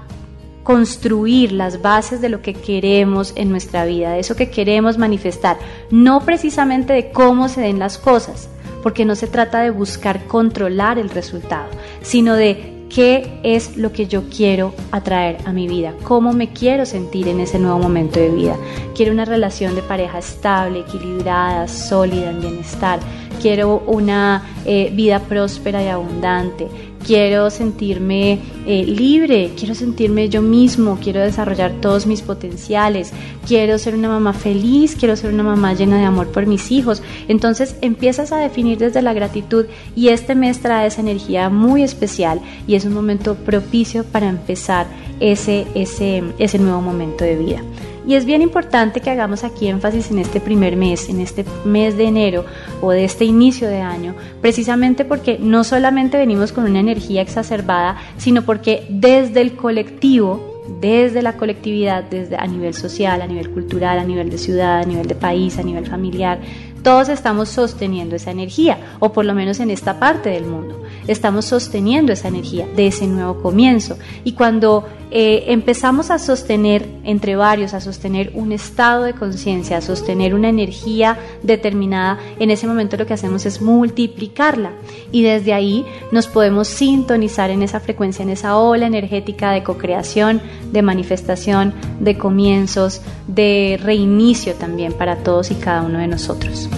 construir 0.69 1.53
las 1.53 1.81
bases 1.81 2.21
de 2.21 2.29
lo 2.29 2.43
que 2.43 2.53
queremos 2.53 3.33
en 3.37 3.49
nuestra 3.49 3.87
vida, 3.87 4.11
de 4.11 4.21
eso 4.21 4.37
que 4.37 4.51
queremos 4.51 4.99
manifestar, 4.99 5.57
no 5.91 6.21
precisamente 6.27 6.93
de 6.93 7.11
cómo 7.11 7.49
se 7.49 7.63
den 7.63 7.79
las 7.79 7.97
cosas, 7.97 8.51
porque 8.83 9.05
no 9.05 9.15
se 9.15 9.27
trata 9.27 9.61
de 9.61 9.71
buscar 9.71 10.25
controlar 10.27 10.99
el 10.99 11.11
resultado, 11.11 11.69
sino 12.03 12.35
de 12.35 12.79
qué 12.89 13.41
es 13.43 13.77
lo 13.77 13.93
que 13.93 14.07
yo 14.07 14.25
quiero 14.35 14.75
atraer 14.91 15.39
a 15.45 15.53
mi 15.53 15.69
vida, 15.69 15.95
cómo 16.05 16.33
me 16.33 16.53
quiero 16.53 16.87
sentir 16.87 17.29
en 17.29 17.41
ese 17.41 17.59
nuevo 17.59 17.79
momento 17.79 18.19
de 18.19 18.31
vida. 18.31 18.57
Quiero 18.95 19.13
una 19.13 19.25
relación 19.25 19.75
de 19.75 19.83
pareja 19.83 20.19
estable, 20.19 20.81
equilibrada, 20.81 21.69
sólida, 21.69 22.31
en 22.31 22.41
bienestar. 22.41 23.01
Quiero 23.41 23.83
una 23.87 24.43
eh, 24.65 24.91
vida 24.95 25.21
próspera 25.21 25.83
y 25.83 25.89
abundante 25.89 26.67
quiero 27.09 27.49
sentirme 27.49 28.39
eh, 28.67 28.85
libre, 28.85 29.53
quiero 29.57 29.75
sentirme 29.75 30.29
yo 30.29 30.43
mismo, 30.43 30.99
quiero 31.03 31.21
desarrollar 31.21 31.73
todos 31.81 32.07
mis 32.07 32.21
potenciales, 32.21 33.13
quiero 33.47 33.79
ser 33.79 33.95
una 33.95 34.11
mamá 34.11 34.35
feliz, 34.35 34.95
quiero 34.95 35.17
ser 35.17 35.33
una 35.33 35.43
mamá 35.43 35.73
llena 35.73 35.97
de 35.97 36.05
amor 36.05 36.29
por 36.29 36.45
mis 36.45 36.71
hijos. 36.71 37.03
Entonces 37.27 37.77
empiezas 37.81 38.31
a 38.31 38.37
definir 38.37 38.77
desde 38.77 39.01
la 39.01 39.15
gratitud 39.15 39.65
y 39.97 40.09
este 40.09 40.35
mes 40.35 40.61
trae 40.61 40.87
esa 40.87 41.01
energía 41.01 41.49
muy 41.49 41.83
especial 41.83 42.43
y 42.67 42.75
es 42.75 42.85
un 42.85 42.93
momento 42.93 43.37
propicio 43.37 44.05
para 44.05 44.29
empezar 44.29 44.87
ese, 45.19 45.67
ese, 45.75 46.23
ese 46.39 46.59
nuevo 46.59 46.83
momento 46.83 47.25
de 47.25 47.37
vida. 47.37 47.63
Y 48.09 48.15
es 48.15 48.25
bien 48.25 48.41
importante 48.41 49.03
que 49.03 49.11
hagamos 49.11 49.45
aquí 49.45 49.69
énfasis 49.69 50.11
en 50.11 50.19
este 50.19 50.41
primer 50.41 50.77
mes, 50.77 51.11
en 51.11 51.21
este 51.21 51.45
mes 51.67 51.95
de 51.99 52.05
enero 52.05 52.47
o 52.81 52.91
de 52.91 53.05
este 53.05 53.27
inicio 53.27 53.69
de 53.69 53.83
año, 53.83 54.15
precisamente 54.41 55.05
porque 55.05 55.37
no 55.39 55.63
solamente 55.63 56.17
venimos 56.17 56.53
con 56.53 56.65
una 56.65 56.81
energía 56.81 57.21
exacerbada, 57.21 57.99
sino 58.17 58.47
porque 58.47 58.87
desde 58.89 59.43
el 59.43 59.57
colectivo, 59.57 60.63
desde 60.81 61.21
la 61.21 61.35
colectividad, 61.35 62.03
desde 62.03 62.37
a 62.37 62.47
nivel 62.47 62.73
social, 62.73 63.21
a 63.21 63.27
nivel 63.27 63.51
cultural, 63.51 63.99
a 63.99 64.05
nivel 64.05 64.31
de 64.31 64.39
ciudad, 64.39 64.81
a 64.81 64.87
nivel 64.87 65.07
de 65.07 65.15
país, 65.15 65.59
a 65.59 65.63
nivel 65.63 65.87
familiar, 65.87 66.41
todos 66.83 67.11
estamos 67.11 67.51
sosteniendo 67.51 68.17
esa 68.17 68.31
energía, 68.31 68.79
o 69.01 69.13
por 69.13 69.27
lo 69.27 69.35
menos 69.35 69.61
en 69.61 69.71
esta 69.71 70.01
parte 70.01 70.31
del 70.31 70.47
mundo, 70.47 70.81
estamos 71.07 71.45
sosteniendo 71.45 72.15
esa 72.15 72.29
energía 72.29 72.67
de 72.75 72.87
ese 72.87 73.07
nuevo 73.07 73.43
comienzo. 73.43 73.99
Y 74.25 74.33
cuando 74.33 74.87
eh, 75.11 75.45
empezamos 75.49 76.11
a 76.11 76.19
sostener 76.19 76.87
entre 77.05 77.35
varios, 77.35 77.73
a 77.73 77.81
sostener 77.81 78.31
un 78.35 78.53
estado 78.53 79.05
de 79.05 79.15
conciencia, 79.15 79.79
a 79.79 79.81
sostener 79.81 80.35
una 80.35 80.51
energía 80.51 81.19
determinada, 81.43 82.19
en 82.39 82.51
ese 82.51 82.67
momento 82.67 82.97
lo 82.97 83.07
que 83.07 83.15
hacemos 83.15 83.47
es 83.47 83.63
multiplicarla. 83.63 84.73
Y 85.11 85.23
desde 85.23 85.55
ahí 85.55 85.87
nos 86.13 86.27
podemos 86.27 86.69
sintonizar 86.69 87.51
en 87.51 87.63
esa 87.63 87.81
frecuencia, 87.81 88.23
en 88.23 88.31
esa 88.31 88.59
ola 88.59 88.87
energética 88.87 89.53
de 89.53 89.63
co-creación, 89.63 90.43
de 90.73 90.83
manifestación, 90.83 91.73
de 92.01 92.19
comienzos, 92.19 93.01
de 93.27 93.81
reinicio 93.83 94.55
también 94.55 94.93
para 94.93 95.17
todos 95.17 95.51
y 95.51 95.55
cada 95.55 95.83
uno 95.83 95.99
de 95.99 96.09
nosotros. 96.09 96.69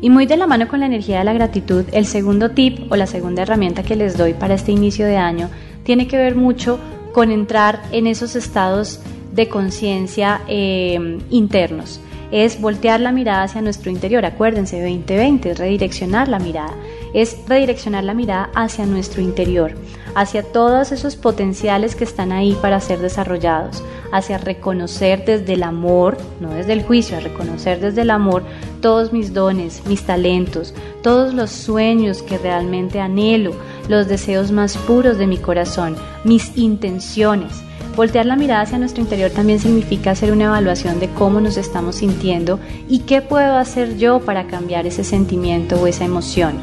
Y 0.00 0.10
muy 0.10 0.26
de 0.26 0.36
la 0.36 0.48
mano 0.48 0.66
con 0.66 0.80
la 0.80 0.86
energía 0.86 1.20
de 1.20 1.24
la 1.24 1.32
gratitud, 1.32 1.84
el 1.92 2.06
segundo 2.06 2.50
tip 2.50 2.90
o 2.90 2.96
la 2.96 3.06
segunda 3.06 3.42
herramienta 3.42 3.84
que 3.84 3.94
les 3.94 4.18
doy 4.18 4.34
para 4.34 4.54
este 4.54 4.72
inicio 4.72 5.06
de 5.06 5.16
año 5.16 5.48
tiene 5.84 6.08
que 6.08 6.16
ver 6.16 6.34
mucho 6.34 6.80
con 7.12 7.30
entrar 7.30 7.82
en 7.92 8.06
esos 8.06 8.36
estados 8.36 9.00
de 9.32 9.48
conciencia 9.48 10.42
eh, 10.48 11.18
internos. 11.30 12.00
Es 12.30 12.60
voltear 12.60 13.00
la 13.00 13.12
mirada 13.12 13.44
hacia 13.44 13.60
nuestro 13.60 13.90
interior. 13.90 14.24
Acuérdense, 14.24 14.80
2020 14.80 15.50
es 15.50 15.58
redireccionar 15.58 16.28
la 16.28 16.38
mirada. 16.38 16.74
Es 17.12 17.36
redireccionar 17.46 18.04
la 18.04 18.14
mirada 18.14 18.50
hacia 18.54 18.86
nuestro 18.86 19.20
interior, 19.20 19.74
hacia 20.14 20.42
todos 20.42 20.92
esos 20.92 21.16
potenciales 21.16 21.94
que 21.94 22.04
están 22.04 22.32
ahí 22.32 22.56
para 22.60 22.80
ser 22.80 23.00
desarrollados, 23.00 23.82
hacia 24.12 24.38
reconocer 24.38 25.24
desde 25.24 25.54
el 25.54 25.62
amor, 25.62 26.16
no 26.40 26.50
desde 26.50 26.72
el 26.72 26.82
juicio, 26.82 27.16
a 27.16 27.20
reconocer 27.20 27.80
desde 27.80 28.02
el 28.02 28.10
amor 28.10 28.44
todos 28.80 29.12
mis 29.12 29.32
dones, 29.32 29.82
mis 29.86 30.02
talentos, 30.04 30.74
todos 31.02 31.34
los 31.34 31.50
sueños 31.50 32.22
que 32.22 32.38
realmente 32.38 33.00
anhelo, 33.00 33.52
los 33.88 34.08
deseos 34.08 34.50
más 34.50 34.76
puros 34.76 35.18
de 35.18 35.26
mi 35.26 35.38
corazón, 35.38 35.96
mis 36.24 36.56
intenciones. 36.56 37.62
Voltear 37.96 38.24
la 38.24 38.36
mirada 38.36 38.62
hacia 38.62 38.78
nuestro 38.78 39.02
interior 39.02 39.30
también 39.30 39.58
significa 39.58 40.12
hacer 40.12 40.32
una 40.32 40.44
evaluación 40.44 40.98
de 40.98 41.10
cómo 41.10 41.42
nos 41.42 41.58
estamos 41.58 41.96
sintiendo 41.96 42.58
y 42.88 43.00
qué 43.00 43.20
puedo 43.20 43.56
hacer 43.58 43.98
yo 43.98 44.20
para 44.20 44.46
cambiar 44.46 44.86
ese 44.86 45.04
sentimiento 45.04 45.76
o 45.76 45.86
esa 45.86 46.06
emoción. 46.06 46.54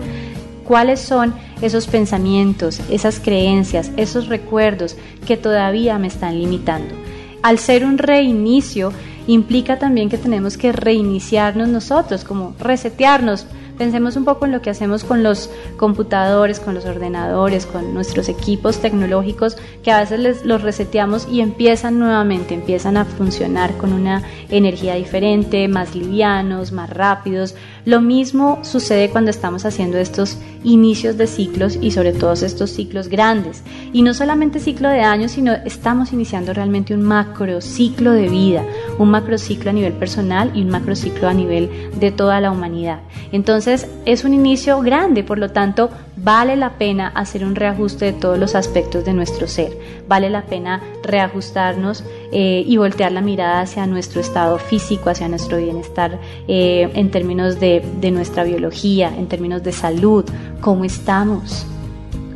¿Cuáles 0.70 1.00
son 1.00 1.34
esos 1.64 1.88
pensamientos, 1.88 2.80
esas 2.92 3.20
creencias, 3.20 3.90
esos 3.98 4.28
recuerdos 4.28 4.96
que 5.26 5.36
todavía 5.36 5.98
me 5.98 6.06
están 6.06 6.38
limitando? 6.38 6.94
Al 7.42 7.58
ser 7.58 7.84
un 7.84 7.98
reinicio, 7.98 8.94
implica 9.26 9.80
también 9.80 10.10
que 10.10 10.20
tenemos 10.20 10.60
que 10.60 10.72
reiniciarnos 10.72 11.70
nosotros, 11.70 12.24
como 12.24 12.54
resetearnos, 12.60 13.48
Pensemos 13.80 14.18
un 14.18 14.26
poco 14.26 14.44
en 14.44 14.52
lo 14.52 14.62
que 14.62 14.70
hacemos 14.70 15.06
con 15.06 15.24
los 15.24 15.50
computadores, 15.78 16.60
con 16.60 16.76
los 16.76 16.84
ordenadores, 16.84 17.66
con 17.66 17.94
nuestros 17.94 18.28
equipos 18.28 18.80
tecnológicos, 18.80 19.56
que 19.84 19.92
a 19.92 20.02
veces 20.02 20.44
los 20.44 20.62
reseteamos 20.62 21.30
y 21.32 21.40
empiezan 21.40 21.98
nuevamente, 21.98 22.54
empiezan 22.54 22.98
a 22.98 23.06
funcionar 23.06 23.78
con 23.78 23.94
una 23.94 24.22
energía 24.50 24.96
diferente, 24.96 25.70
más 25.70 25.96
livianos, 25.96 26.74
más 26.74 26.90
rápidos. 26.90 27.56
Lo 27.86 28.02
mismo 28.02 28.60
sucede 28.64 29.12
cuando 29.12 29.32
estamos 29.32 29.64
haciendo 29.64 29.98
estos 29.98 30.38
inicios 30.66 31.18
de 31.18 31.28
ciclos 31.28 31.78
y 31.82 31.92
sobre 31.92 32.12
todo 32.12 32.34
estos 32.34 32.72
ciclos 32.72 33.08
grandes. 33.08 33.64
Y 33.94 34.02
no 34.02 34.14
solamente 34.14 34.60
ciclo 34.60 34.90
de 34.90 35.04
años, 35.04 35.32
sino 35.32 35.54
estamos 35.54 36.12
iniciando 36.12 36.54
realmente 36.54 36.94
un 36.94 37.02
macro 37.02 37.62
ciclo 37.62 38.12
de 38.12 38.28
vida, 38.28 38.66
un 38.98 39.10
macro 39.10 39.38
ciclo 39.38 39.70
a 39.70 39.74
nivel 39.74 39.94
personal 39.94 40.52
y 40.54 40.64
un 40.64 40.70
macro 40.70 40.98
ciclo 40.98 41.30
a 41.30 41.34
nivel 41.34 41.70
de 41.98 42.12
toda 42.12 42.42
la 42.42 42.52
humanidad. 42.52 43.00
Entonces, 43.32 43.69
es 43.70 44.24
un 44.24 44.34
inicio 44.34 44.82
grande, 44.82 45.24
por 45.24 45.38
lo 45.38 45.52
tanto 45.52 45.90
vale 46.16 46.56
la 46.56 46.78
pena 46.78 47.08
hacer 47.08 47.46
un 47.46 47.56
reajuste 47.56 48.06
de 48.06 48.14
todos 48.14 48.38
los 48.38 48.56
aspectos 48.56 49.06
de 49.06 49.14
nuestro 49.14 49.48
ser, 49.48 49.78
vale 50.08 50.30
la 50.30 50.44
pena 50.44 50.82
reajustarnos 51.04 52.04
eh, 52.32 52.64
y 52.66 52.78
voltear 52.78 53.12
la 53.12 53.22
mirada 53.22 53.62
hacia 53.62 53.86
nuestro 53.88 54.22
estado 54.22 54.58
físico, 54.58 55.10
hacia 55.10 55.28
nuestro 55.28 55.58
bienestar 55.58 56.20
eh, 56.48 56.90
en 56.94 57.12
términos 57.12 57.60
de, 57.60 57.84
de 58.00 58.12
nuestra 58.12 58.44
biología, 58.44 59.14
en 59.18 59.28
términos 59.28 59.64
de 59.64 59.72
salud, 59.72 60.26
cómo 60.62 60.86
estamos, 60.86 61.66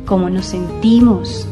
cómo 0.06 0.30
nos 0.30 0.46
sentimos 0.46 1.46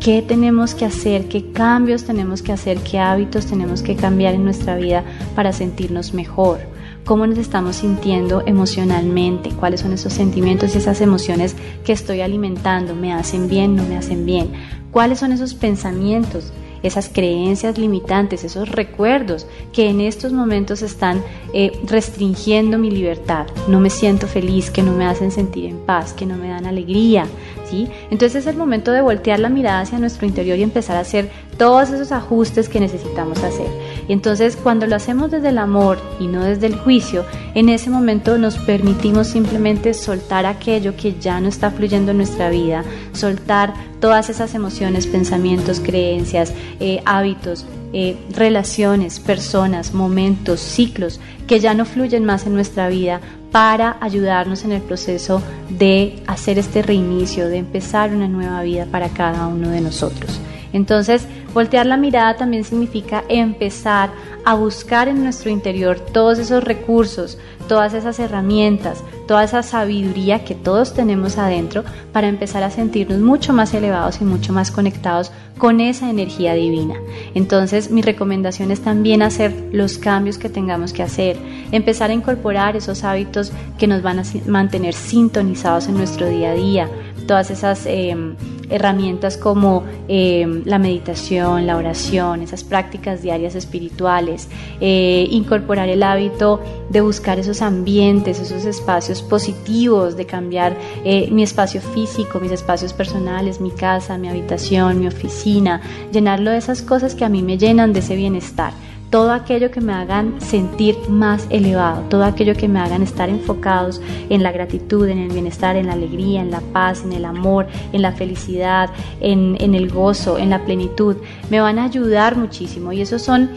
qué 0.00 0.20
tenemos 0.20 0.74
que 0.74 0.84
hacer, 0.84 1.28
qué 1.28 1.50
cambios 1.52 2.04
tenemos 2.04 2.42
que 2.42 2.52
hacer, 2.52 2.78
qué 2.78 2.98
hábitos 2.98 3.46
tenemos 3.46 3.82
que 3.82 3.96
cambiar 3.96 4.34
en 4.34 4.44
nuestra 4.44 4.76
vida 4.76 5.02
para 5.34 5.52
sentirnos 5.54 6.12
mejor 6.12 6.73
cómo 7.04 7.26
nos 7.26 7.38
estamos 7.38 7.76
sintiendo 7.76 8.42
emocionalmente, 8.46 9.50
cuáles 9.50 9.80
son 9.80 9.92
esos 9.92 10.12
sentimientos 10.12 10.74
y 10.74 10.78
esas 10.78 11.00
emociones 11.00 11.54
que 11.84 11.92
estoy 11.92 12.20
alimentando, 12.20 12.94
me 12.94 13.12
hacen 13.12 13.48
bien, 13.48 13.76
no 13.76 13.84
me 13.84 13.96
hacen 13.96 14.24
bien, 14.24 14.52
cuáles 14.90 15.18
son 15.18 15.32
esos 15.32 15.54
pensamientos, 15.54 16.52
esas 16.84 17.08
creencias 17.08 17.78
limitantes, 17.78 18.44
esos 18.44 18.68
recuerdos 18.68 19.46
que 19.72 19.88
en 19.88 20.02
estos 20.02 20.32
momentos 20.32 20.82
están 20.82 21.22
eh, 21.54 21.72
restringiendo 21.86 22.78
mi 22.78 22.90
libertad, 22.90 23.46
no 23.68 23.80
me 23.80 23.88
siento 23.88 24.26
feliz, 24.26 24.70
que 24.70 24.82
no 24.82 24.92
me 24.92 25.06
hacen 25.06 25.30
sentir 25.30 25.64
en 25.64 25.78
paz, 25.78 26.12
que 26.12 26.26
no 26.26 26.36
me 26.36 26.48
dan 26.48 26.66
alegría, 26.66 27.26
¿sí? 27.70 27.88
Entonces 28.10 28.42
es 28.42 28.46
el 28.46 28.58
momento 28.58 28.92
de 28.92 29.00
voltear 29.00 29.40
la 29.40 29.48
mirada 29.48 29.80
hacia 29.80 29.98
nuestro 29.98 30.26
interior 30.26 30.58
y 30.58 30.62
empezar 30.62 30.96
a 30.96 31.00
hacer 31.00 31.30
todos 31.56 31.88
esos 31.88 32.12
ajustes 32.12 32.68
que 32.68 32.80
necesitamos 32.80 33.42
hacer. 33.42 33.66
Entonces 34.08 34.56
cuando 34.56 34.86
lo 34.86 34.96
hacemos 34.96 35.30
desde 35.30 35.48
el 35.48 35.58
amor 35.58 35.98
y 36.20 36.26
no 36.26 36.42
desde 36.42 36.66
el 36.66 36.76
juicio, 36.76 37.24
en 37.54 37.68
ese 37.68 37.90
momento 37.90 38.38
nos 38.38 38.56
permitimos 38.58 39.28
simplemente 39.28 39.94
soltar 39.94 40.46
aquello 40.46 40.96
que 40.96 41.18
ya 41.18 41.40
no 41.40 41.48
está 41.48 41.70
fluyendo 41.70 42.10
en 42.10 42.18
nuestra 42.18 42.50
vida, 42.50 42.84
soltar 43.12 43.74
todas 44.00 44.30
esas 44.30 44.54
emociones, 44.54 45.06
pensamientos, 45.06 45.80
creencias, 45.80 46.52
eh, 46.80 47.02
hábitos 47.04 47.66
eh, 47.96 48.16
relaciones, 48.30 49.20
personas, 49.20 49.94
momentos, 49.94 50.58
ciclos 50.58 51.20
que 51.46 51.60
ya 51.60 51.74
no 51.74 51.84
fluyen 51.84 52.24
más 52.24 52.44
en 52.44 52.54
nuestra 52.54 52.88
vida 52.88 53.20
para 53.52 53.98
ayudarnos 54.00 54.64
en 54.64 54.72
el 54.72 54.82
proceso 54.82 55.40
de 55.70 56.20
hacer 56.26 56.58
este 56.58 56.82
reinicio, 56.82 57.48
de 57.48 57.58
empezar 57.58 58.10
una 58.10 58.26
nueva 58.26 58.64
vida 58.64 58.86
para 58.90 59.10
cada 59.10 59.46
uno 59.46 59.70
de 59.70 59.80
nosotros. 59.80 60.40
Entonces, 60.74 61.26
voltear 61.54 61.86
la 61.86 61.96
mirada 61.96 62.36
también 62.36 62.64
significa 62.64 63.22
empezar 63.28 64.10
a 64.44 64.54
buscar 64.54 65.08
en 65.08 65.22
nuestro 65.22 65.48
interior 65.48 65.98
todos 66.00 66.38
esos 66.40 66.62
recursos, 66.64 67.38
todas 67.68 67.94
esas 67.94 68.18
herramientas, 68.18 69.02
toda 69.28 69.44
esa 69.44 69.62
sabiduría 69.62 70.44
que 70.44 70.56
todos 70.56 70.92
tenemos 70.92 71.38
adentro 71.38 71.84
para 72.12 72.26
empezar 72.26 72.64
a 72.64 72.70
sentirnos 72.70 73.20
mucho 73.20 73.52
más 73.52 73.72
elevados 73.72 74.20
y 74.20 74.24
mucho 74.24 74.52
más 74.52 74.72
conectados 74.72 75.30
con 75.58 75.80
esa 75.80 76.10
energía 76.10 76.54
divina. 76.54 76.96
Entonces 77.34 77.92
mi 77.92 78.02
recomendación 78.02 78.72
es 78.72 78.80
también 78.80 79.22
hacer 79.22 79.54
los 79.72 79.96
cambios 79.96 80.38
que 80.38 80.48
tengamos 80.48 80.92
que 80.92 81.04
hacer, 81.04 81.38
empezar 81.70 82.10
a 82.10 82.14
incorporar 82.14 82.76
esos 82.76 83.04
hábitos 83.04 83.52
que 83.78 83.86
nos 83.86 84.02
van 84.02 84.18
a 84.18 84.24
mantener 84.46 84.94
sintonizados 84.94 85.86
en 85.86 85.94
nuestro 85.94 86.28
día 86.28 86.50
a 86.50 86.54
día, 86.54 86.90
todas 87.28 87.50
esas 87.52 87.86
em, 87.86 88.34
herramientas 88.70 89.36
como 89.36 89.84
em, 90.08 90.62
la 90.64 90.78
meditación, 90.78 91.66
la 91.66 91.76
oración, 91.76 92.42
esas 92.42 92.64
prácticas 92.64 93.22
diarias 93.22 93.54
espirituales, 93.54 94.48
eh, 94.80 95.26
incorporar 95.30 95.88
el 95.88 96.02
hábito 96.02 96.60
de 96.90 97.00
buscar 97.00 97.38
esos 97.38 97.62
ambientes, 97.62 98.40
esos 98.40 98.64
espacios 98.64 99.22
positivos, 99.22 100.16
de 100.16 100.26
cambiar 100.26 100.76
eh, 101.04 101.28
mi 101.30 101.42
espacio 101.42 101.80
físico, 101.80 102.40
mis 102.40 102.52
espacios 102.52 102.92
personales, 102.92 103.60
mi 103.60 103.70
casa, 103.70 104.18
mi 104.18 104.28
habitación, 104.28 105.00
mi 105.00 105.06
oficina, 105.06 105.80
llenarlo 106.12 106.50
de 106.50 106.58
esas 106.58 106.82
cosas 106.82 107.14
que 107.14 107.24
a 107.24 107.28
mí 107.28 107.42
me 107.42 107.58
llenan 107.58 107.92
de 107.92 108.00
ese 108.00 108.16
bienestar 108.16 108.72
todo 109.14 109.30
aquello 109.30 109.70
que 109.70 109.80
me 109.80 109.92
hagan 109.92 110.40
sentir 110.40 110.96
más 111.08 111.46
elevado, 111.48 112.02
todo 112.08 112.24
aquello 112.24 112.56
que 112.56 112.66
me 112.66 112.80
hagan 112.80 113.00
estar 113.00 113.28
enfocados 113.28 114.02
en 114.28 114.42
la 114.42 114.50
gratitud, 114.50 115.08
en 115.08 115.18
el 115.18 115.28
bienestar, 115.28 115.76
en 115.76 115.86
la 115.86 115.92
alegría, 115.92 116.40
en 116.40 116.50
la 116.50 116.60
paz, 116.60 117.04
en 117.04 117.12
el 117.12 117.24
amor, 117.24 117.68
en 117.92 118.02
la 118.02 118.10
felicidad, 118.10 118.90
en, 119.20 119.56
en 119.60 119.76
el 119.76 119.88
gozo, 119.88 120.36
en 120.36 120.50
la 120.50 120.64
plenitud, 120.64 121.14
me 121.48 121.60
van 121.60 121.78
a 121.78 121.84
ayudar 121.84 122.34
muchísimo. 122.36 122.92
Y 122.92 123.02
esos 123.02 123.22
son 123.22 123.50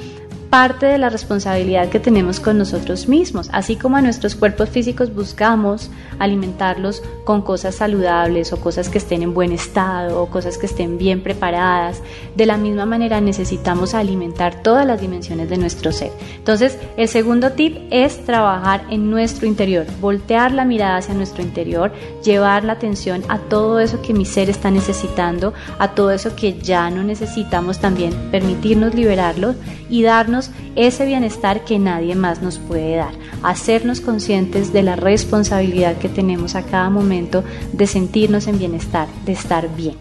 parte 0.50 0.86
de 0.86 0.98
la 0.98 1.10
responsabilidad 1.10 1.90
que 1.90 2.00
tenemos 2.00 2.40
con 2.40 2.58
nosotros 2.58 3.08
mismos. 3.08 3.50
Así 3.52 3.76
como 3.76 3.98
a 3.98 4.02
nuestros 4.02 4.36
cuerpos 4.36 4.70
físicos 4.70 5.14
buscamos 5.14 5.90
alimentarlos 6.20 7.04
con 7.26 7.42
cosas 7.42 7.76
saludables 7.76 8.54
o 8.54 8.62
cosas 8.62 8.90
que 8.90 8.98
estén 8.98 9.24
en 9.24 9.34
buen 9.34 9.52
estado 9.52 10.22
o 10.22 10.30
cosas 10.30 10.58
que 10.58 10.66
estén 10.66 10.98
bien 10.98 11.22
preparadas, 11.22 12.02
de 12.36 12.46
la 12.46 12.58
misma 12.58 12.86
manera 12.86 13.20
necesitamos 13.20 13.94
alimentar 13.94 14.64
todas 14.64 14.86
las 14.86 15.02
dimensiones 15.02 15.50
de 15.50 15.58
nuestro 15.58 15.92
ser. 15.92 16.12
Entonces, 16.38 16.78
el 16.96 17.08
segundo 17.08 17.52
tip 17.52 17.78
es 17.92 18.24
trabajar 18.26 18.86
en 18.90 19.10
nuestro 19.10 19.48
interior, 19.48 19.86
voltear 20.00 20.54
la 20.54 20.66
mirada 20.66 20.98
hacia 20.98 21.14
nuestro 21.14 21.44
interior, 21.44 21.92
llevar 22.24 22.64
la 22.64 22.74
atención 22.74 23.24
a 23.28 23.40
todo 23.40 23.80
eso 23.80 24.02
que 24.02 24.14
mi 24.14 24.26
ser 24.26 24.50
está 24.50 24.72
necesitando, 24.72 25.54
a 25.80 25.90
todo 25.90 26.12
eso 26.12 26.36
que 26.36 26.58
ya 26.60 26.90
no 26.90 27.04
necesitamos 27.04 27.80
también, 27.80 28.14
permitirnos 28.32 28.94
liberarlo 28.94 29.56
y 29.90 30.04
darnos 30.04 30.37
ese 30.76 31.06
bienestar 31.06 31.66
que 31.66 31.80
nadie 31.80 32.16
más 32.16 32.42
nos 32.42 32.60
puede 32.60 32.96
dar, 32.96 33.14
hacernos 33.44 34.02
conscientes 34.02 34.74
de 34.74 34.84
la 34.84 34.96
responsabilidad 34.96 35.98
que 35.98 36.10
tenemos 36.10 36.56
a 36.56 36.64
cada 36.64 36.90
momento 36.90 37.44
de 37.74 37.88
sentirnos 37.88 38.48
en 38.48 38.60
bienestar, 38.60 39.08
de 39.26 39.34
estar 39.34 39.76
bien. 39.76 39.96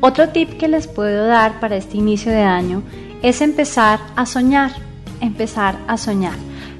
Otro 0.00 0.28
tip 0.28 0.58
que 0.58 0.68
les 0.68 0.86
puedo 0.86 1.26
dar 1.26 1.58
para 1.60 1.76
este 1.76 1.96
inicio 1.96 2.30
de 2.30 2.42
año 2.42 2.82
es 3.22 3.40
empezar 3.40 3.98
a 4.14 4.26
soñar, 4.26 4.70
empezar 5.20 5.78
a 5.88 5.96
soñar. 5.96 6.34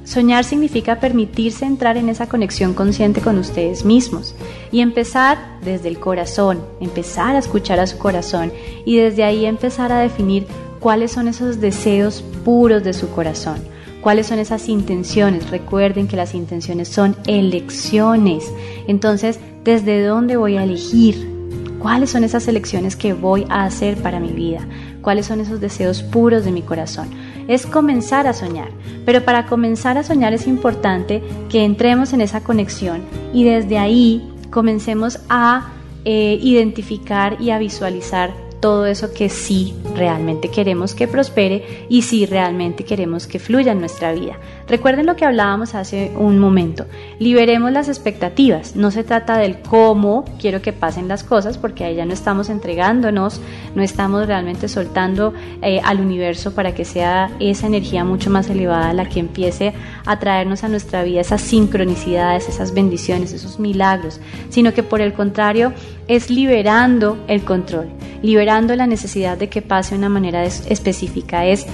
Soñar 0.05 0.43
significa 0.43 0.99
permitirse 0.99 1.65
entrar 1.65 1.97
en 1.97 2.09
esa 2.09 2.27
conexión 2.27 2.73
consciente 2.73 3.21
con 3.21 3.37
ustedes 3.37 3.85
mismos 3.85 4.33
y 4.71 4.79
empezar 4.79 5.37
desde 5.63 5.89
el 5.89 5.99
corazón, 5.99 6.65
empezar 6.81 7.35
a 7.35 7.39
escuchar 7.39 7.79
a 7.79 7.85
su 7.85 7.97
corazón 7.97 8.51
y 8.85 8.97
desde 8.97 9.23
ahí 9.23 9.45
empezar 9.45 9.91
a 9.91 9.99
definir 9.99 10.47
cuáles 10.79 11.11
son 11.11 11.27
esos 11.27 11.59
deseos 11.59 12.23
puros 12.43 12.83
de 12.83 12.93
su 12.93 13.09
corazón, 13.09 13.57
cuáles 14.01 14.27
son 14.27 14.39
esas 14.39 14.69
intenciones. 14.69 15.49
Recuerden 15.49 16.07
que 16.07 16.15
las 16.15 16.33
intenciones 16.33 16.87
son 16.87 17.15
elecciones. 17.27 18.51
Entonces, 18.87 19.39
¿desde 19.63 20.03
dónde 20.05 20.37
voy 20.37 20.57
a 20.57 20.63
elegir? 20.63 21.39
¿Cuáles 21.79 22.09
son 22.09 22.25
esas 22.25 22.47
elecciones 22.47 22.95
que 22.95 23.13
voy 23.13 23.45
a 23.49 23.63
hacer 23.63 23.97
para 23.97 24.19
mi 24.19 24.33
vida? 24.33 24.67
¿Cuáles 25.01 25.27
son 25.27 25.39
esos 25.39 25.61
deseos 25.61 26.03
puros 26.03 26.43
de 26.43 26.51
mi 26.51 26.61
corazón? 26.61 27.09
Es 27.47 27.65
comenzar 27.65 28.27
a 28.27 28.33
soñar. 28.33 28.69
Pero 29.05 29.23
para 29.23 29.45
comenzar 29.45 29.97
a 29.97 30.03
soñar 30.03 30.33
es 30.33 30.45
importante 30.45 31.23
que 31.49 31.63
entremos 31.63 32.11
en 32.11 32.21
esa 32.21 32.41
conexión 32.41 33.01
y 33.33 33.45
desde 33.45 33.77
ahí 33.77 34.29
comencemos 34.49 35.19
a 35.29 35.71
eh, 36.03 36.37
identificar 36.41 37.41
y 37.41 37.51
a 37.51 37.59
visualizar 37.59 38.33
todo 38.59 38.85
eso 38.85 39.13
que 39.13 39.29
sí 39.29 39.75
realmente 39.95 40.49
queremos 40.49 40.95
que 40.95 41.07
prospere 41.07 41.85
y 41.89 42.01
sí 42.01 42.25
realmente 42.25 42.83
queremos 42.83 43.27
que 43.27 43.39
fluya 43.39 43.71
en 43.71 43.79
nuestra 43.79 44.13
vida. 44.13 44.37
Recuerden 44.67 45.05
lo 45.05 45.15
que 45.15 45.25
hablábamos 45.25 45.73
hace 45.75 46.11
un 46.15 46.37
momento. 46.37 46.85
Liberemos 47.17 47.71
las 47.71 47.87
expectativas. 47.87 48.75
No 48.75 48.91
se 48.91 49.03
trata 49.03 49.37
del 49.37 49.61
cómo 49.61 50.25
quiero 50.39 50.61
que 50.61 50.73
pasen 50.73 51.07
las 51.07 51.23
cosas, 51.23 51.57
porque 51.57 51.83
ahí 51.83 51.95
ya 51.95 52.05
no 52.05 52.13
estamos 52.13 52.49
entregándonos, 52.49 53.41
no 53.73 53.81
estamos 53.81 54.27
realmente 54.27 54.67
soltando 54.67 55.33
eh, 55.61 55.81
al 55.83 55.99
universo 55.99 56.53
para 56.53 56.73
que 56.73 56.85
sea 56.85 57.31
esa 57.39 57.67
energía 57.67 58.03
mucho 58.03 58.29
más 58.29 58.49
elevada 58.49 58.93
la 58.93 59.09
que 59.09 59.19
empiece 59.19 59.73
a 60.05 60.19
traernos 60.19 60.63
a 60.63 60.69
nuestra 60.69 61.03
vida 61.03 61.21
esas 61.21 61.41
sincronicidades, 61.41 62.47
esas 62.47 62.73
bendiciones, 62.73 63.33
esos 63.33 63.59
milagros, 63.59 64.19
sino 64.49 64.73
que 64.73 64.83
por 64.83 65.01
el 65.01 65.13
contrario 65.13 65.73
es 66.09 66.29
liberando 66.29 67.23
el 67.27 67.45
control, 67.45 67.87
liberando 68.21 68.75
la 68.75 68.87
necesidad 68.87 69.37
de 69.37 69.47
que 69.47 69.61
pase 69.61 69.91
de 69.91 69.99
una 69.99 70.09
manera 70.09 70.43
específica. 70.43 71.45
Es 71.45 71.65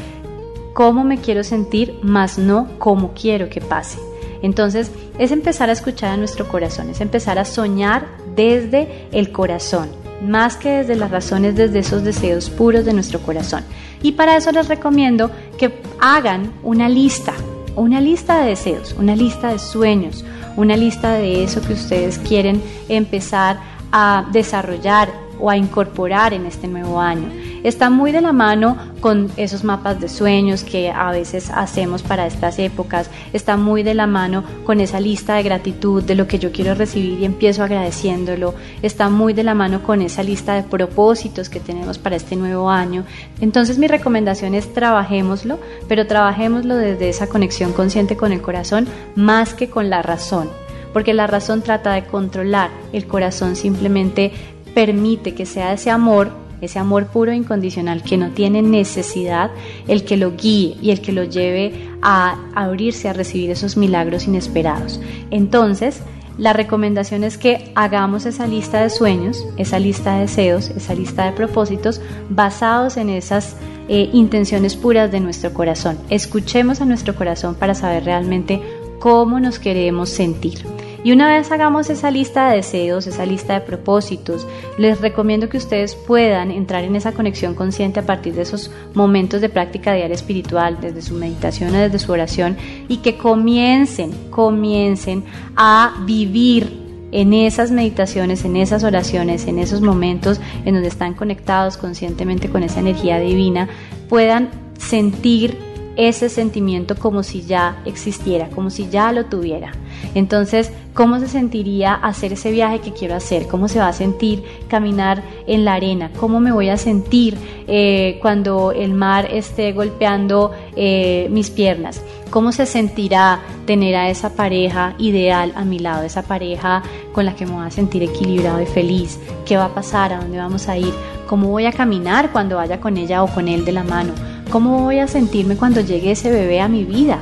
cómo 0.73 1.03
me 1.05 1.17
quiero 1.19 1.43
sentir, 1.43 1.97
más 2.03 2.37
no 2.37 2.67
cómo 2.77 3.13
quiero 3.13 3.49
que 3.49 3.61
pase. 3.61 3.97
Entonces 4.43 4.91
es 5.17 5.31
empezar 5.31 5.69
a 5.69 5.73
escuchar 5.73 6.11
a 6.11 6.17
nuestro 6.17 6.47
corazón, 6.49 6.89
es 6.89 6.99
empezar 7.01 7.39
a 7.39 7.45
soñar 7.45 8.07
desde 8.35 9.07
el 9.13 9.31
corazón, 9.31 9.89
más 10.21 10.57
que 10.57 10.69
desde 10.69 10.97
las 10.97 11.11
razones, 11.11 11.55
desde 11.55 11.79
esos 11.79 12.03
deseos 12.03 12.49
puros 12.49 12.83
de 12.83 12.93
nuestro 12.93 13.21
corazón. 13.21 13.63
Y 14.03 14.11
para 14.11 14.35
eso 14.35 14.51
les 14.51 14.67
recomiendo 14.67 15.31
que 15.57 15.79
hagan 16.01 16.51
una 16.61 16.89
lista, 16.89 17.33
una 17.77 18.01
lista 18.01 18.41
de 18.41 18.49
deseos, 18.49 18.93
una 18.99 19.15
lista 19.15 19.53
de 19.53 19.59
sueños, 19.59 20.25
una 20.57 20.75
lista 20.75 21.13
de 21.13 21.43
eso 21.43 21.61
que 21.61 21.73
ustedes 21.73 22.17
quieren 22.19 22.61
empezar 22.89 23.74
a 23.97 24.25
desarrollar 24.29 25.09
o 25.39 25.49
a 25.49 25.55
incorporar 25.55 26.33
en 26.33 26.45
este 26.45 26.67
nuevo 26.67 26.99
año. 26.99 27.31
Está 27.63 27.89
muy 27.89 28.11
de 28.11 28.19
la 28.19 28.33
mano 28.33 28.77
con 28.99 29.31
esos 29.37 29.63
mapas 29.63 30.01
de 30.01 30.09
sueños 30.09 30.65
que 30.65 30.91
a 30.91 31.11
veces 31.11 31.49
hacemos 31.49 32.03
para 32.03 32.27
estas 32.27 32.59
épocas, 32.59 33.09
está 33.31 33.55
muy 33.55 33.83
de 33.83 33.93
la 33.93 34.05
mano 34.05 34.43
con 34.65 34.81
esa 34.81 34.99
lista 34.99 35.35
de 35.35 35.43
gratitud 35.43 36.03
de 36.03 36.15
lo 36.15 36.27
que 36.27 36.39
yo 36.39 36.51
quiero 36.51 36.75
recibir 36.75 37.21
y 37.21 37.25
empiezo 37.25 37.63
agradeciéndolo, 37.63 38.53
está 38.81 39.09
muy 39.09 39.33
de 39.33 39.43
la 39.43 39.55
mano 39.55 39.81
con 39.81 40.01
esa 40.01 40.23
lista 40.23 40.55
de 40.55 40.63
propósitos 40.63 41.47
que 41.47 41.61
tenemos 41.61 41.97
para 41.97 42.17
este 42.17 42.35
nuevo 42.35 42.69
año. 42.69 43.05
Entonces 43.39 43.77
mi 43.77 43.87
recomendación 43.87 44.55
es 44.55 44.73
trabajémoslo, 44.73 45.57
pero 45.87 46.05
trabajémoslo 46.05 46.75
desde 46.75 47.07
esa 47.07 47.27
conexión 47.27 47.71
consciente 47.71 48.17
con 48.17 48.33
el 48.33 48.41
corazón 48.41 48.87
más 49.15 49.53
que 49.53 49.69
con 49.69 49.89
la 49.89 50.01
razón 50.01 50.64
porque 50.95 51.13
la 51.13 51.27
razón 51.27 51.61
trata 51.61 51.91
de 51.91 52.05
controlar, 52.05 52.69
el 52.93 53.05
corazón 53.05 53.57
simplemente 53.57 54.31
permite 54.73 55.33
que 55.33 55.45
sea 55.45 55.73
ese 55.73 55.91
amor 55.91 56.31
ese 56.61 56.79
amor 56.79 57.07
puro 57.07 57.33
e 57.33 57.35
incondicional 57.35 58.01
que 58.01 58.15
no 58.15 58.29
tiene 58.29 58.61
necesidad, 58.61 59.51
el 59.89 60.05
que 60.05 60.15
lo 60.15 60.37
guíe 60.37 60.77
y 60.81 60.91
el 60.91 61.01
que 61.01 61.11
lo 61.11 61.25
lleve 61.25 61.89
a 62.01 62.37
abrirse 62.55 63.09
a 63.09 63.13
recibir 63.13 63.51
esos 63.51 63.75
milagros 63.75 64.25
inesperados. 64.25 65.01
Entonces, 65.31 66.01
la 66.37 66.53
recomendación 66.53 67.25
es 67.25 67.37
que 67.37 67.73
hagamos 67.75 68.25
esa 68.25 68.47
lista 68.47 68.81
de 68.81 68.89
sueños, 68.89 69.45
esa 69.57 69.79
lista 69.79 70.15
de 70.15 70.21
deseos, 70.21 70.69
esa 70.69 70.95
lista 70.95 71.25
de 71.25 71.33
propósitos 71.33 71.99
basados 72.29 72.95
en 72.95 73.09
esas 73.09 73.57
eh, 73.89 74.09
intenciones 74.13 74.77
puras 74.77 75.11
de 75.11 75.19
nuestro 75.19 75.53
corazón. 75.53 75.97
Escuchemos 76.09 76.79
a 76.79 76.85
nuestro 76.85 77.15
corazón 77.15 77.53
para 77.55 77.75
saber 77.75 78.05
realmente 78.05 78.61
cómo 78.99 79.41
nos 79.41 79.59
queremos 79.59 80.09
sentir. 80.09 80.74
Y 81.05 81.11
una 81.11 81.27
vez 81.27 81.51
hagamos 81.51 81.91
esa 81.91 82.09
lista 82.09 82.49
de 82.49 82.55
deseos, 82.55 83.05
esa 83.05 83.27
lista 83.27 83.53
de 83.53 83.61
propósitos, 83.61 84.47
les 84.79 84.99
recomiendo 84.99 85.49
que 85.49 85.57
ustedes 85.57 85.93
puedan 85.93 86.49
entrar 86.49 86.83
en 86.83 86.95
esa 86.95 87.11
conexión 87.11 87.53
consciente 87.53 87.99
a 87.99 88.07
partir 88.07 88.33
de 88.33 88.41
esos 88.41 88.71
momentos 88.95 89.39
de 89.39 89.49
práctica 89.49 89.93
diaria 89.93 90.15
espiritual, 90.15 90.79
desde 90.81 91.03
su 91.03 91.13
meditación 91.13 91.75
o 91.75 91.77
desde 91.77 91.99
su 91.99 92.11
oración, 92.11 92.57
y 92.87 92.97
que 92.97 93.17
comiencen, 93.17 94.13
comiencen 94.31 95.23
a 95.55 95.93
vivir 96.07 96.75
en 97.11 97.33
esas 97.33 97.69
meditaciones, 97.69 98.43
en 98.43 98.55
esas 98.55 98.83
oraciones, 98.83 99.45
en 99.45 99.59
esos 99.59 99.81
momentos 99.81 100.41
en 100.65 100.73
donde 100.73 100.89
están 100.89 101.13
conectados 101.13 101.77
conscientemente 101.77 102.49
con 102.49 102.63
esa 102.63 102.79
energía 102.79 103.19
divina, 103.19 103.69
puedan 104.09 104.49
sentir 104.79 105.74
ese 105.95 106.29
sentimiento 106.29 106.95
como 106.95 107.23
si 107.23 107.43
ya 107.43 107.81
existiera, 107.85 108.49
como 108.49 108.69
si 108.69 108.89
ya 108.89 109.11
lo 109.11 109.25
tuviera. 109.25 109.71
Entonces, 110.13 110.71
¿cómo 110.93 111.19
se 111.19 111.27
sentiría 111.27 111.93
hacer 111.93 112.33
ese 112.33 112.51
viaje 112.51 112.79
que 112.79 112.91
quiero 112.91 113.15
hacer? 113.15 113.47
¿Cómo 113.47 113.67
se 113.67 113.79
va 113.79 113.87
a 113.87 113.93
sentir 113.93 114.43
caminar 114.67 115.23
en 115.47 115.65
la 115.65 115.73
arena? 115.75 116.11
¿Cómo 116.19 116.39
me 116.39 116.51
voy 116.51 116.69
a 116.69 116.77
sentir 116.77 117.37
eh, 117.67 118.17
cuando 118.21 118.71
el 118.71 118.93
mar 118.93 119.27
esté 119.31 119.71
golpeando 119.73 120.51
eh, 120.75 121.27
mis 121.31 121.49
piernas? 121.49 122.01
¿Cómo 122.29 122.51
se 122.51 122.65
sentirá 122.65 123.39
tener 123.65 123.95
a 123.95 124.09
esa 124.09 124.35
pareja 124.35 124.95
ideal 124.97 125.53
a 125.55 125.63
mi 125.63 125.79
lado, 125.79 126.03
esa 126.03 126.23
pareja 126.23 126.83
con 127.13 127.25
la 127.25 127.35
que 127.35 127.45
me 127.45 127.53
voy 127.53 127.65
a 127.65 127.71
sentir 127.71 128.03
equilibrado 128.03 128.61
y 128.61 128.65
feliz? 128.65 129.19
¿Qué 129.45 129.55
va 129.55 129.65
a 129.65 129.73
pasar? 129.73 130.11
¿A 130.11 130.19
dónde 130.19 130.37
vamos 130.37 130.67
a 130.67 130.77
ir? 130.77 130.93
¿Cómo 131.27 131.47
voy 131.47 131.65
a 131.65 131.71
caminar 131.71 132.31
cuando 132.31 132.57
vaya 132.57 132.79
con 132.79 132.97
ella 132.97 133.23
o 133.23 133.27
con 133.27 133.47
él 133.47 133.63
de 133.63 133.71
la 133.71 133.83
mano? 133.83 134.13
¿Cómo 134.49 134.79
voy 134.83 134.99
a 134.99 135.07
sentirme 135.07 135.57
cuando 135.57 135.81
llegue 135.81 136.11
ese 136.11 136.31
bebé 136.31 136.61
a 136.61 136.67
mi 136.67 136.83
vida? 136.83 137.19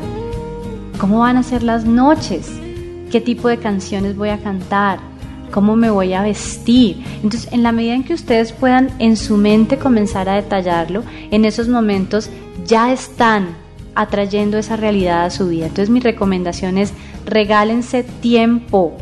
¿Cómo 1.00 1.20
van 1.20 1.38
a 1.38 1.44
ser 1.44 1.64
las 1.64 1.86
noches? 1.86 2.52
¿Qué 3.12 3.22
tipo 3.22 3.48
de 3.48 3.58
canciones 3.58 4.16
voy 4.16 4.30
a 4.30 4.40
cantar? 4.40 5.00
¿Cómo 5.52 5.76
me 5.76 5.90
voy 5.90 6.14
a 6.14 6.22
vestir? 6.22 7.04
Entonces, 7.24 7.52
en 7.52 7.64
la 7.64 7.72
medida 7.72 7.96
en 7.96 8.04
que 8.04 8.14
ustedes 8.14 8.52
puedan 8.52 8.90
en 9.00 9.18
su 9.18 9.38
mente 9.38 9.78
comenzar 9.78 10.30
a 10.30 10.36
detallarlo, 10.36 11.04
en 11.32 11.46
esos 11.46 11.68
momentos 11.68 12.30
ya 12.66 12.92
están 12.92 13.56
atrayendo 13.96 14.58
esa 14.58 14.76
realidad 14.76 15.26
a 15.26 15.30
su 15.30 15.48
vida. 15.48 15.68
Entonces, 15.68 15.90
mi 15.90 16.00
recomendación 16.00 16.78
es 16.78 16.94
regálense 17.26 18.04
tiempo 18.04 18.98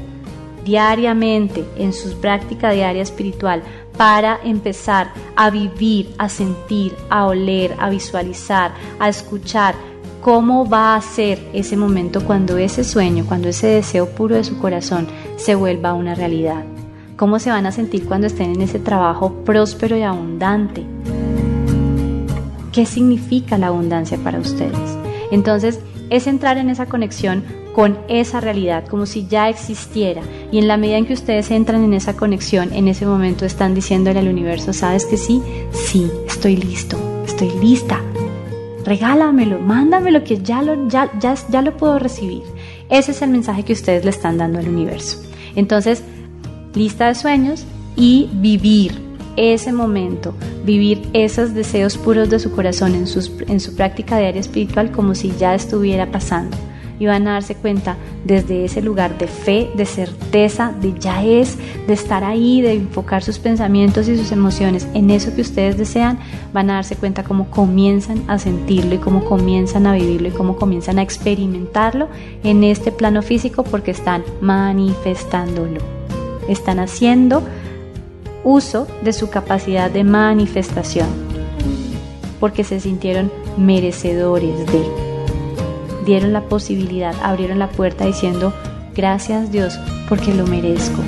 diariamente 0.64 1.66
en 1.78 1.94
su 1.94 2.20
práctica 2.20 2.72
diaria 2.72 3.02
espiritual 3.02 3.64
para 3.98 4.40
empezar 4.44 5.12
a 5.36 5.50
vivir, 5.50 6.10
a 6.18 6.30
sentir, 6.30 6.96
a 7.10 7.28
oler, 7.28 7.76
a 7.80 7.90
visualizar, 7.90 8.72
a 9.00 9.10
escuchar 9.10 9.76
cómo 10.22 10.70
va 10.70 10.96
a 10.96 11.02
ser 11.02 11.40
ese 11.54 11.76
momento 11.76 12.24
cuando 12.24 12.58
ese 12.58 12.84
sueño, 12.84 13.26
cuando 13.28 13.50
ese 13.50 13.68
deseo 13.68 14.08
puro 14.10 14.36
de 14.36 14.44
su 14.44 14.60
corazón 14.60 15.08
se 15.36 15.56
vuelva 15.56 15.94
una 15.94 16.16
realidad. 16.16 16.64
Cómo 17.18 17.40
se 17.40 17.50
van 17.50 17.66
a 17.66 17.72
sentir 17.72 18.06
cuando 18.06 18.28
estén 18.28 18.52
en 18.52 18.62
ese 18.62 18.80
trabajo 18.80 19.34
próspero 19.46 19.98
y 19.98 20.04
abundante. 20.04 20.86
¿Qué 22.72 22.86
significa 22.86 23.58
la 23.58 23.68
abundancia 23.68 24.18
para 24.18 24.40
ustedes? 24.40 24.98
Entonces, 25.32 25.80
es 26.10 26.28
entrar 26.28 26.58
en 26.58 26.70
esa 26.70 26.86
conexión 26.86 27.44
con 27.74 27.98
esa 28.08 28.42
realidad, 28.42 28.86
como 28.88 29.06
si 29.06 29.28
ya 29.28 29.50
existiera. 29.50 30.22
Y 30.52 30.58
en 30.58 30.68
la 30.68 30.78
medida 30.78 30.98
en 30.98 31.06
que 31.06 31.14
ustedes 31.14 31.52
entran 31.52 31.84
en 31.84 31.94
esa 31.94 32.16
conexión, 32.16 32.74
en 32.74 32.88
ese 32.88 33.06
momento 33.06 33.46
están 33.46 33.74
diciéndole 33.74 34.20
al 34.20 34.28
universo, 34.28 34.74
¿sabes 34.74 35.06
que 35.06 35.18
sí? 35.18 35.42
Sí, 35.72 36.12
estoy 36.28 36.58
listo, 36.58 36.98
estoy 37.26 37.52
lista. 37.62 38.02
Regálamelo, 38.84 39.60
mándamelo 39.60 40.24
que 40.24 40.42
ya 40.42 40.62
lo, 40.62 40.88
ya, 40.90 41.12
ya, 41.20 41.36
ya 41.50 41.62
lo 41.62 41.78
puedo 41.78 42.00
recibir. 42.00 42.44
Ese 42.90 43.12
es 43.12 43.22
el 43.22 43.30
mensaje 43.30 43.64
que 43.64 43.74
ustedes 43.74 44.04
le 44.04 44.10
están 44.10 44.38
dando 44.38 44.60
al 44.60 44.68
universo. 44.68 45.18
Entonces, 45.56 46.04
lista 46.74 47.08
de 47.08 47.16
sueños 47.16 47.66
y 47.96 48.30
vivir 48.34 48.94
ese 49.38 49.72
momento, 49.72 50.34
vivir 50.66 51.02
esos 51.14 51.54
deseos 51.54 51.98
puros 51.98 52.30
de 52.30 52.40
su 52.40 52.52
corazón 52.52 52.96
en, 52.96 53.06
en 53.48 53.60
su 53.60 53.76
práctica 53.76 54.18
diaria 54.18 54.42
espiritual 54.42 54.92
como 54.92 55.16
si 55.16 55.34
ya 55.40 55.56
estuviera 55.56 56.12
pasando. 56.12 56.58
Y 57.02 57.08
van 57.08 57.28
a 57.28 57.34
darse 57.34 57.56
cuenta 57.56 57.98
desde 58.26 58.64
ese 58.64 58.80
lugar 58.84 59.18
de 59.18 59.26
fe, 59.26 59.72
de 59.76 59.88
certeza, 59.88 60.72
de 60.80 60.94
ya 61.00 61.24
es, 61.24 61.58
de 61.88 61.94
estar 61.94 62.24
ahí, 62.24 62.62
de 62.62 62.74
enfocar 62.74 63.24
sus 63.24 63.40
pensamientos 63.40 64.08
y 64.08 64.16
sus 64.20 64.32
emociones 64.32 64.88
en 64.94 65.10
eso 65.10 65.34
que 65.34 65.42
ustedes 65.42 65.80
desean, 65.80 66.20
van 66.54 66.70
a 66.70 66.76
darse 66.76 66.96
cuenta 66.96 67.24
cómo 67.24 67.50
comienzan 67.50 68.24
a 68.28 68.38
sentirlo 68.38 68.94
y 68.94 69.00
cómo 69.00 69.26
comienzan 69.26 69.88
a 69.88 69.94
vivirlo 69.94 70.28
y 70.28 70.32
cómo 70.32 70.58
comienzan 70.58 71.00
a 71.00 71.02
experimentarlo 71.02 72.08
en 72.44 72.64
este 72.64 72.92
plano 72.92 73.24
físico 73.24 73.64
porque 73.64 73.90
están 73.90 74.24
manifestándolo. 74.40 75.82
Están 76.48 76.78
haciendo 76.80 77.42
uso 78.44 78.86
de 79.04 79.14
su 79.14 79.32
capacidad 79.32 79.90
de 79.90 80.04
manifestación, 80.04 81.08
porque 82.40 82.64
se 82.64 82.80
sintieron 82.80 83.32
merecedores 83.58 84.68
de. 84.68 85.11
Dieron 86.06 86.34
la 86.34 86.44
posibilidad, 86.44 87.16
abrieron 87.22 87.60
la 87.60 87.70
puerta 87.70 88.06
diciendo, 88.06 88.54
gracias 88.96 89.52
Dios, 89.52 89.80
porque 90.10 90.34
lo 90.34 90.48
merezco, 90.48 91.02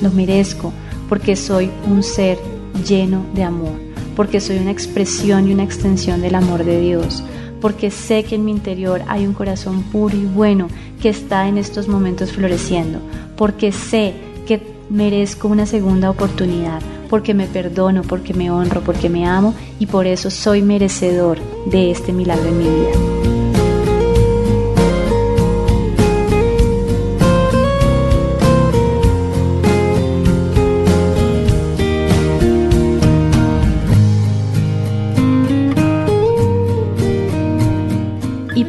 lo 0.00 0.10
merezco, 0.10 0.72
porque 1.08 1.36
soy 1.36 1.70
un 1.86 2.02
ser 2.02 2.38
lleno 2.86 3.24
de 3.34 3.42
amor, 3.42 3.74
porque 4.16 4.40
soy 4.40 4.58
una 4.58 4.70
expresión 4.70 5.48
y 5.48 5.52
una 5.52 5.64
extensión 5.64 6.20
del 6.20 6.34
amor 6.34 6.64
de 6.64 6.80
Dios, 6.80 7.22
porque 7.60 7.90
sé 7.90 8.24
que 8.24 8.36
en 8.36 8.44
mi 8.44 8.52
interior 8.52 9.02
hay 9.08 9.26
un 9.26 9.34
corazón 9.34 9.82
puro 9.82 10.16
y 10.16 10.24
bueno 10.24 10.68
que 11.00 11.08
está 11.08 11.48
en 11.48 11.58
estos 11.58 11.88
momentos 11.88 12.32
floreciendo, 12.32 13.00
porque 13.36 13.72
sé 13.72 14.14
que 14.46 14.62
merezco 14.88 15.48
una 15.48 15.66
segunda 15.66 16.10
oportunidad, 16.10 16.80
porque 17.08 17.34
me 17.34 17.46
perdono, 17.46 18.02
porque 18.02 18.34
me 18.34 18.50
honro, 18.50 18.80
porque 18.82 19.08
me 19.08 19.26
amo 19.26 19.54
y 19.78 19.86
por 19.86 20.06
eso 20.06 20.30
soy 20.30 20.62
merecedor 20.62 21.38
de 21.66 21.90
este 21.90 22.12
milagro 22.12 22.48
en 22.48 22.58
mi 22.58 22.64
vida. 22.64 23.19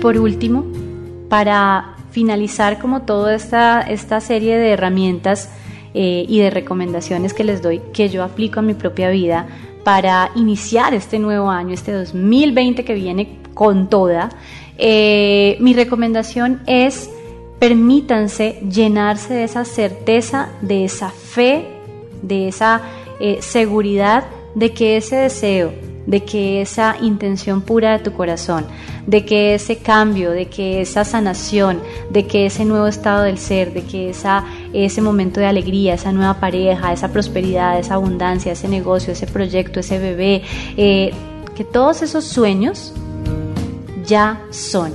Por 0.01 0.17
último, 0.17 0.65
para 1.29 1.95
finalizar 2.11 2.79
como 2.79 3.03
toda 3.03 3.35
esta, 3.35 3.81
esta 3.81 4.19
serie 4.19 4.57
de 4.57 4.71
herramientas 4.71 5.49
eh, 5.93 6.25
y 6.27 6.39
de 6.39 6.49
recomendaciones 6.49 7.33
que 7.33 7.43
les 7.43 7.61
doy 7.61 7.81
que 7.93 8.09
yo 8.09 8.23
aplico 8.23 8.59
a 8.59 8.63
mi 8.63 8.73
propia 8.73 9.09
vida 9.09 9.47
para 9.83 10.31
iniciar 10.35 10.93
este 10.93 11.19
nuevo 11.19 11.49
año, 11.49 11.73
este 11.73 11.93
2020 11.93 12.83
que 12.83 12.93
viene 12.93 13.37
con 13.53 13.89
toda. 13.89 14.29
Eh, 14.77 15.57
mi 15.59 15.73
recomendación 15.73 16.61
es 16.65 17.09
permítanse 17.59 18.59
llenarse 18.69 19.33
de 19.33 19.43
esa 19.43 19.65
certeza, 19.65 20.49
de 20.61 20.85
esa 20.85 21.09
fe, 21.09 21.67
de 22.21 22.47
esa 22.47 22.81
eh, 23.19 23.37
seguridad 23.41 24.25
de 24.55 24.73
que 24.73 24.97
ese 24.97 25.15
deseo, 25.15 25.71
de 26.05 26.23
que 26.23 26.61
esa 26.61 26.95
intención 27.01 27.61
pura 27.61 27.97
de 27.97 28.03
tu 28.03 28.13
corazón, 28.13 28.65
de 29.07 29.25
que 29.25 29.55
ese 29.55 29.77
cambio, 29.77 30.31
de 30.31 30.47
que 30.47 30.81
esa 30.81 31.03
sanación, 31.03 31.81
de 32.09 32.25
que 32.25 32.47
ese 32.47 32.65
nuevo 32.65 32.87
estado 32.87 33.23
del 33.23 33.37
ser, 33.37 33.73
de 33.73 33.83
que 33.83 34.09
esa, 34.09 34.45
ese 34.73 35.01
momento 35.01 35.39
de 35.39 35.47
alegría, 35.47 35.93
esa 35.93 36.11
nueva 36.11 36.39
pareja, 36.39 36.93
esa 36.93 37.11
prosperidad, 37.11 37.79
esa 37.79 37.95
abundancia, 37.95 38.51
ese 38.51 38.67
negocio, 38.67 39.13
ese 39.13 39.27
proyecto, 39.27 39.79
ese 39.79 39.99
bebé, 39.99 40.43
eh, 40.77 41.11
que 41.55 41.63
todos 41.63 42.01
esos 42.01 42.25
sueños 42.25 42.93
ya 44.05 44.41
son. 44.49 44.93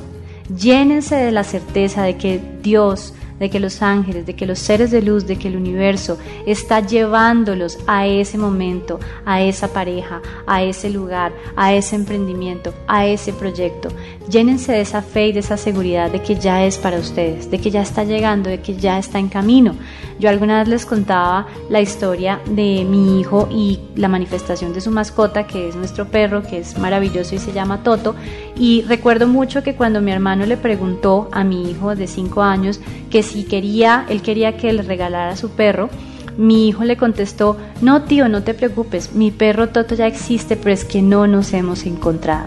Llénense 0.54 1.16
de 1.16 1.32
la 1.32 1.44
certeza 1.44 2.02
de 2.02 2.16
que 2.16 2.40
Dios 2.62 3.14
de 3.38 3.50
que 3.50 3.60
los 3.60 3.82
ángeles, 3.82 4.26
de 4.26 4.34
que 4.34 4.46
los 4.46 4.58
seres 4.58 4.90
de 4.90 5.02
luz, 5.02 5.26
de 5.26 5.36
que 5.36 5.48
el 5.48 5.56
universo 5.56 6.18
está 6.46 6.80
llevándolos 6.80 7.78
a 7.86 8.06
ese 8.06 8.38
momento, 8.38 8.98
a 9.24 9.42
esa 9.42 9.68
pareja, 9.68 10.20
a 10.46 10.62
ese 10.62 10.90
lugar, 10.90 11.32
a 11.56 11.72
ese 11.74 11.96
emprendimiento, 11.96 12.72
a 12.86 13.06
ese 13.06 13.32
proyecto. 13.32 13.88
Llénense 14.28 14.72
de 14.72 14.80
esa 14.80 15.02
fe 15.02 15.28
y 15.28 15.32
de 15.32 15.40
esa 15.40 15.56
seguridad 15.56 16.10
de 16.10 16.22
que 16.22 16.36
ya 16.36 16.64
es 16.64 16.78
para 16.78 16.98
ustedes, 16.98 17.50
de 17.50 17.58
que 17.58 17.70
ya 17.70 17.82
está 17.82 18.04
llegando, 18.04 18.50
de 18.50 18.60
que 18.60 18.76
ya 18.76 18.98
está 18.98 19.18
en 19.18 19.28
camino. 19.28 19.74
Yo 20.18 20.30
alguna 20.30 20.60
vez 20.60 20.68
les 20.68 20.86
contaba 20.86 21.46
la 21.68 21.80
historia 21.80 22.40
de 22.46 22.86
mi 22.88 23.20
hijo 23.20 23.48
y 23.50 23.80
la 23.96 24.08
manifestación 24.08 24.72
de 24.72 24.80
su 24.80 24.90
mascota, 24.90 25.46
que 25.46 25.68
es 25.68 25.76
nuestro 25.76 26.06
perro, 26.06 26.42
que 26.42 26.58
es 26.58 26.78
maravilloso 26.78 27.34
y 27.34 27.38
se 27.38 27.52
llama 27.52 27.82
Toto. 27.82 28.14
Y 28.56 28.82
recuerdo 28.82 29.28
mucho 29.28 29.62
que 29.62 29.74
cuando 29.74 30.00
mi 30.00 30.12
hermano 30.12 30.46
le 30.46 30.56
preguntó 30.56 31.28
a 31.32 31.44
mi 31.44 31.70
hijo 31.70 31.94
de 31.94 32.06
5 32.06 32.42
años 32.42 32.80
que 33.10 33.22
si 33.26 33.44
quería, 33.44 34.06
él 34.08 34.22
quería 34.22 34.56
que 34.56 34.72
le 34.72 34.82
regalara 34.82 35.36
su 35.36 35.50
perro, 35.50 35.90
mi 36.36 36.68
hijo 36.68 36.84
le 36.84 36.96
contestó, 36.96 37.56
no 37.80 38.02
tío, 38.02 38.28
no 38.28 38.42
te 38.42 38.54
preocupes, 38.54 39.12
mi 39.14 39.30
perro 39.30 39.68
Toto 39.68 39.94
ya 39.94 40.06
existe, 40.06 40.56
pero 40.56 40.72
es 40.72 40.84
que 40.84 41.02
no 41.02 41.26
nos 41.26 41.52
hemos 41.52 41.84
encontrado. 41.86 42.46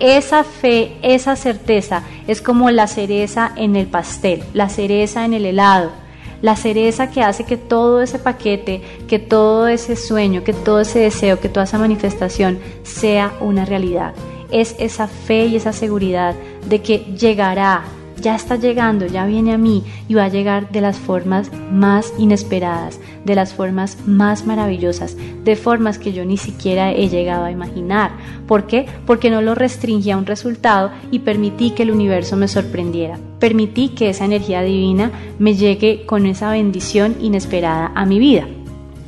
Esa 0.00 0.42
fe, 0.42 0.96
esa 1.02 1.36
certeza 1.36 2.02
es 2.26 2.42
como 2.42 2.70
la 2.70 2.88
cereza 2.88 3.52
en 3.56 3.76
el 3.76 3.86
pastel, 3.86 4.42
la 4.52 4.68
cereza 4.68 5.24
en 5.24 5.32
el 5.32 5.46
helado, 5.46 5.92
la 6.42 6.56
cereza 6.56 7.10
que 7.10 7.22
hace 7.22 7.44
que 7.44 7.56
todo 7.56 8.02
ese 8.02 8.18
paquete, 8.18 8.82
que 9.06 9.20
todo 9.20 9.68
ese 9.68 9.94
sueño, 9.94 10.42
que 10.42 10.52
todo 10.52 10.80
ese 10.80 10.98
deseo, 10.98 11.38
que 11.38 11.48
toda 11.48 11.64
esa 11.64 11.78
manifestación 11.78 12.58
sea 12.82 13.32
una 13.40 13.64
realidad. 13.64 14.12
Es 14.50 14.74
esa 14.80 15.06
fe 15.06 15.46
y 15.46 15.56
esa 15.56 15.72
seguridad 15.72 16.34
de 16.68 16.82
que 16.82 16.98
llegará, 17.16 17.84
ya 18.22 18.36
está 18.36 18.56
llegando, 18.56 19.06
ya 19.06 19.26
viene 19.26 19.52
a 19.52 19.58
mí 19.58 19.82
y 20.08 20.14
va 20.14 20.24
a 20.24 20.28
llegar 20.28 20.70
de 20.70 20.80
las 20.80 20.96
formas 20.96 21.50
más 21.72 22.14
inesperadas, 22.18 23.00
de 23.24 23.34
las 23.34 23.52
formas 23.52 23.98
más 24.06 24.46
maravillosas, 24.46 25.16
de 25.44 25.56
formas 25.56 25.98
que 25.98 26.12
yo 26.12 26.24
ni 26.24 26.36
siquiera 26.36 26.92
he 26.92 27.08
llegado 27.08 27.44
a 27.44 27.50
imaginar. 27.50 28.12
¿Por 28.46 28.66
qué? 28.66 28.86
Porque 29.06 29.28
no 29.28 29.42
lo 29.42 29.54
restringí 29.54 30.10
a 30.10 30.16
un 30.16 30.26
resultado 30.26 30.92
y 31.10 31.18
permití 31.18 31.72
que 31.72 31.82
el 31.82 31.90
universo 31.90 32.36
me 32.36 32.48
sorprendiera. 32.48 33.18
Permití 33.38 33.88
que 33.88 34.10
esa 34.10 34.24
energía 34.24 34.62
divina 34.62 35.10
me 35.38 35.54
llegue 35.54 36.06
con 36.06 36.26
esa 36.26 36.50
bendición 36.50 37.16
inesperada 37.20 37.92
a 37.94 38.06
mi 38.06 38.18
vida. 38.18 38.46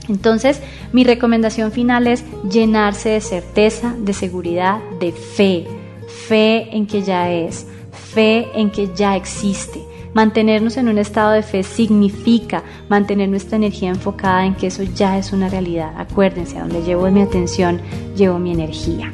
Entonces, 0.08 0.60
mi 0.92 1.04
recomendación 1.04 1.72
final 1.72 2.06
es 2.06 2.24
llenarse 2.50 3.10
de 3.10 3.20
certeza, 3.20 3.94
de 3.98 4.12
seguridad, 4.12 4.80
de 5.00 5.12
fe, 5.12 5.66
fe 6.06 6.76
en 6.76 6.86
que 6.86 7.02
ya 7.02 7.30
es, 7.30 7.66
fe 7.94 8.48
en 8.54 8.70
que 8.70 8.90
ya 8.94 9.16
existe. 9.16 9.80
Mantenernos 10.14 10.76
en 10.76 10.88
un 10.88 10.98
estado 10.98 11.32
de 11.32 11.42
fe 11.42 11.64
significa 11.64 12.62
mantener 12.88 13.28
nuestra 13.28 13.56
energía 13.56 13.88
enfocada 13.88 14.46
en 14.46 14.54
que 14.54 14.68
eso 14.68 14.84
ya 14.84 15.18
es 15.18 15.32
una 15.32 15.48
realidad. 15.48 15.92
Acuérdense, 15.96 16.56
a 16.56 16.60
donde 16.60 16.82
llevo 16.82 17.10
mi 17.10 17.22
atención, 17.22 17.80
llevo 18.16 18.38
mi 18.38 18.52
energía. 18.52 19.10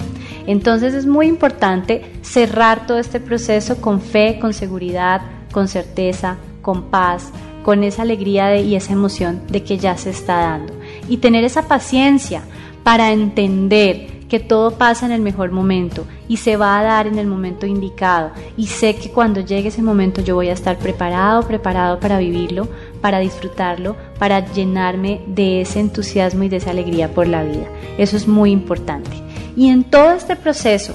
Entonces 0.47 0.93
es 0.95 1.07
muy 1.07 1.27
importante 1.27 2.05
cerrar 2.23 2.87
todo 2.87 2.99
este 2.99 3.19
proceso 3.19 3.81
con 3.81 4.01
fe, 4.01 4.39
con 4.39 4.53
seguridad, 4.53 5.23
con 5.53 5.69
certeza, 5.69 6.37
con 6.61 6.91
paz, 6.91 7.31
con 7.63 7.83
esa 7.83 8.03
alegría 8.03 8.59
y 8.59 8.75
esa 8.75 8.93
emoción 8.93 9.43
de 9.49 9.63
que 9.63 9.79
ya 9.79 9.97
se 9.97 10.11
está 10.11 10.37
dando. 10.37 10.75
Y 11.09 11.19
tener 11.19 11.45
esa 11.45 11.69
paciencia 11.69 12.43
para 12.83 13.13
entender 13.13 14.20
que 14.31 14.41
todo 14.41 14.71
pasa 14.71 15.05
en 15.05 15.13
el 15.13 15.21
mejor 15.21 15.51
momento 15.51 16.07
y 16.29 16.39
se 16.39 16.57
va 16.57 16.79
a 16.79 16.83
dar 16.83 17.07
en 17.09 17.19
el 17.19 17.27
momento 17.27 17.67
indicado. 17.67 18.31
Y 18.57 18.69
sé 18.69 18.95
que 18.95 19.11
cuando 19.11 19.41
llegue 19.41 19.69
ese 19.69 19.83
momento 19.83 20.23
yo 20.23 20.37
voy 20.37 20.49
a 20.49 20.55
estar 20.55 20.79
preparado, 20.79 21.43
preparado 21.43 21.99
para 21.99 22.19
vivirlo, 22.19 22.69
para 23.03 23.19
disfrutarlo, 23.19 23.97
para 24.19 24.53
llenarme 24.53 25.21
de 25.27 25.63
ese 25.63 25.81
entusiasmo 25.81 26.45
y 26.45 26.49
de 26.49 26.57
esa 26.59 26.71
alegría 26.71 27.13
por 27.13 27.27
la 27.27 27.43
vida. 27.43 27.67
Eso 27.99 28.17
es 28.17 28.29
muy 28.29 28.53
importante. 28.53 29.11
Y 29.57 29.69
en 29.69 29.83
todo 29.85 30.13
este 30.13 30.37
proceso, 30.37 30.95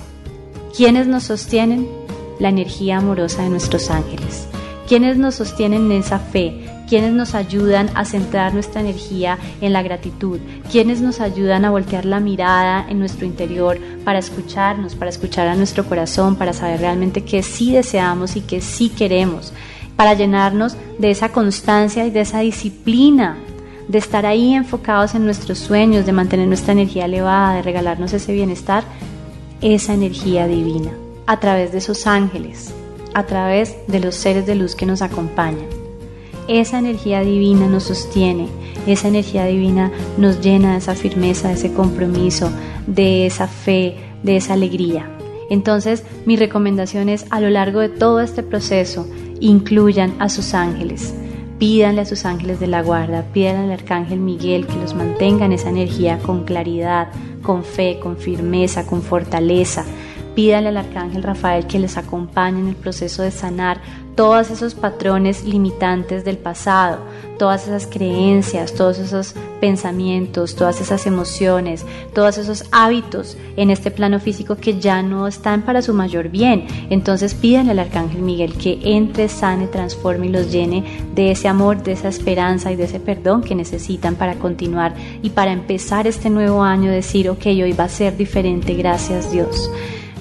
¿quiénes 0.76 1.06
nos 1.06 1.26
sostienen? 1.26 1.88
La 2.39 2.50
energía 2.50 2.98
amorosa 2.98 3.43
de 3.43 3.50
nuestros 3.50 3.89
ángeles. 3.91 4.48
¿Quiénes 4.88 5.17
nos 5.17 5.36
sostienen 5.36 5.91
en 5.91 6.00
esa 6.00 6.19
fe? 6.19 6.64
Quienes 6.88 7.13
nos 7.13 7.36
ayudan 7.36 7.89
a 7.95 8.06
centrar 8.06 8.54
nuestra 8.54 8.82
energía 8.82 9.38
en 9.62 9.74
la 9.74 9.82
gratitud, 9.82 10.39
quienes 10.71 11.02
nos 11.02 11.19
ayudan 11.19 11.65
a 11.65 11.71
voltear 11.71 12.06
la 12.06 12.19
mirada 12.19 12.86
en 12.88 13.00
nuestro 13.00 13.26
interior 13.26 13.80
para 14.04 14.19
escucharnos, 14.19 14.95
para 14.95 15.10
escuchar 15.10 15.48
a 15.48 15.56
nuestro 15.56 15.86
corazón, 15.86 16.36
para 16.36 16.54
saber 16.54 16.82
realmente 16.82 17.24
que 17.24 17.43
sí 17.43 17.71
deseamos 17.71 18.36
y 18.36 18.41
que 18.41 18.62
sí 18.62 18.89
queremos, 18.89 19.54
para 19.95 20.13
llenarnos 20.13 20.78
de 21.00 21.12
esa 21.12 21.30
constancia 21.30 22.06
y 22.06 22.12
de 22.12 22.21
esa 22.21 22.39
disciplina 22.39 23.38
de 23.88 23.98
estar 24.00 24.26
ahí 24.26 24.54
enfocados 24.54 25.15
en 25.15 25.26
nuestros 25.26 25.60
sueños, 25.60 26.06
de 26.06 26.12
mantener 26.12 26.48
nuestra 26.48 26.74
energía 26.74 27.06
elevada, 27.06 27.56
de 27.56 27.62
regalarnos 27.62 28.13
ese 28.13 28.34
bienestar, 28.34 28.84
esa 29.62 29.93
energía 29.93 30.48
divina, 30.48 30.91
a 31.28 31.39
través 31.39 31.71
de 31.71 31.78
esos 31.80 32.08
ángeles, 32.08 32.74
a 33.13 33.26
través 33.26 33.76
de 33.88 34.00
los 34.00 34.15
seres 34.15 34.45
de 34.45 34.56
luz 34.56 34.76
que 34.76 34.86
nos 34.86 35.02
acompañan. 35.02 35.85
Esa 36.48 36.78
energía 36.78 37.22
divina 37.22 37.68
nos 37.68 37.84
sostiene, 37.86 38.48
esa 38.86 39.08
energía 39.08 39.46
divina 39.46 39.92
nos 40.18 40.42
llena 40.42 40.74
de 40.74 40.78
esa 40.78 40.94
firmeza, 40.94 41.48
de 41.48 41.56
ese 41.56 41.74
compromiso, 41.74 42.52
de 42.86 43.26
esa 43.26 43.48
fe, 43.48 43.96
de 44.22 44.38
esa 44.38 44.54
alegría. 44.54 45.10
Entonces, 45.50 46.04
mi 46.26 46.36
recomendación 46.36 47.10
es 47.10 47.26
a 47.32 47.40
lo 47.40 47.50
largo 47.50 47.80
de 47.80 47.90
todo 47.90 48.20
este 48.20 48.44
proceso, 48.44 49.08
incluyan 49.40 50.14
a 50.20 50.30
sus 50.30 50.54
ángeles. 50.54 51.16
Pídanle 51.58 52.02
a 52.02 52.06
sus 52.06 52.26
ángeles 52.26 52.60
de 52.60 52.68
la 52.68 52.84
guarda, 52.84 53.24
pídanle 53.34 53.74
al 53.74 53.80
arcángel 53.80 54.20
Miguel 54.20 54.68
que 54.68 54.76
los 54.76 54.94
mantenga 54.94 55.46
en 55.46 55.54
esa 55.54 55.70
energía 55.70 56.20
con 56.20 56.44
claridad, 56.44 57.08
con 57.42 57.64
fe, 57.64 58.00
con 58.00 58.18
firmeza, 58.18 58.86
con 58.86 59.02
fortaleza. 59.02 59.86
Pídanle 60.36 60.69
al 60.69 60.78
arcángel 60.78 61.24
Rafael 61.24 61.65
que 61.65 61.80
les 61.80 61.98
acompañe 61.98 62.60
en 62.60 62.67
el 62.67 62.76
proceso 62.76 63.24
de 63.24 63.32
sanar 63.32 63.80
todos 64.15 64.50
esos 64.50 64.76
patrones 64.76 65.43
limitantes 65.43 66.24
del 66.24 66.38
pasado, 66.38 67.00
todas 67.38 67.67
esas 67.67 67.86
creencias, 67.86 68.74
todos 68.74 68.98
esos 68.98 69.36
pensamientos, 69.60 70.56
todas 70.56 70.80
esas 70.80 71.06
emociones, 71.06 71.86
todos 72.13 72.38
esos 72.38 72.65
hábitos 72.71 73.38
en 73.58 73.69
este 73.69 73.91
plano 73.91 74.19
físico 74.19 74.56
que 74.56 74.80
ya 74.80 75.02
no 75.02 75.28
están 75.28 75.63
para 75.63 75.82
su 75.82 75.93
mayor 75.93 76.30
bien. 76.30 76.65
Entonces 76.89 77.34
pídanle 77.34 77.71
al 77.71 77.80
Arcángel 77.80 78.21
Miguel 78.21 78.54
que 78.54 78.80
entre, 78.84 79.28
sane, 79.28 79.67
transforme 79.67 80.28
y 80.28 80.30
los 80.30 80.52
llene 80.52 80.84
de 81.13 81.32
ese 81.32 81.48
amor, 81.48 81.84
de 81.84 81.91
esa 81.91 82.08
esperanza 82.08 82.71
y 82.71 82.76
de 82.76 82.86
ese 82.86 83.00
perdón 83.00 83.41
que 83.41 83.56
necesitan 83.56 84.15
para 84.15 84.36
continuar 84.36 84.93
y 85.21 85.32
para 85.32 85.52
empezar 85.52 86.08
este 86.08 86.30
nuevo 86.30 86.63
año, 86.63 86.89
decir, 86.89 87.30
ok, 87.30 87.45
hoy 87.48 87.74
va 87.74 87.86
a 87.86 87.89
ser 87.89 88.15
diferente, 88.15 88.74
gracias 88.76 89.32
Dios. 89.32 89.69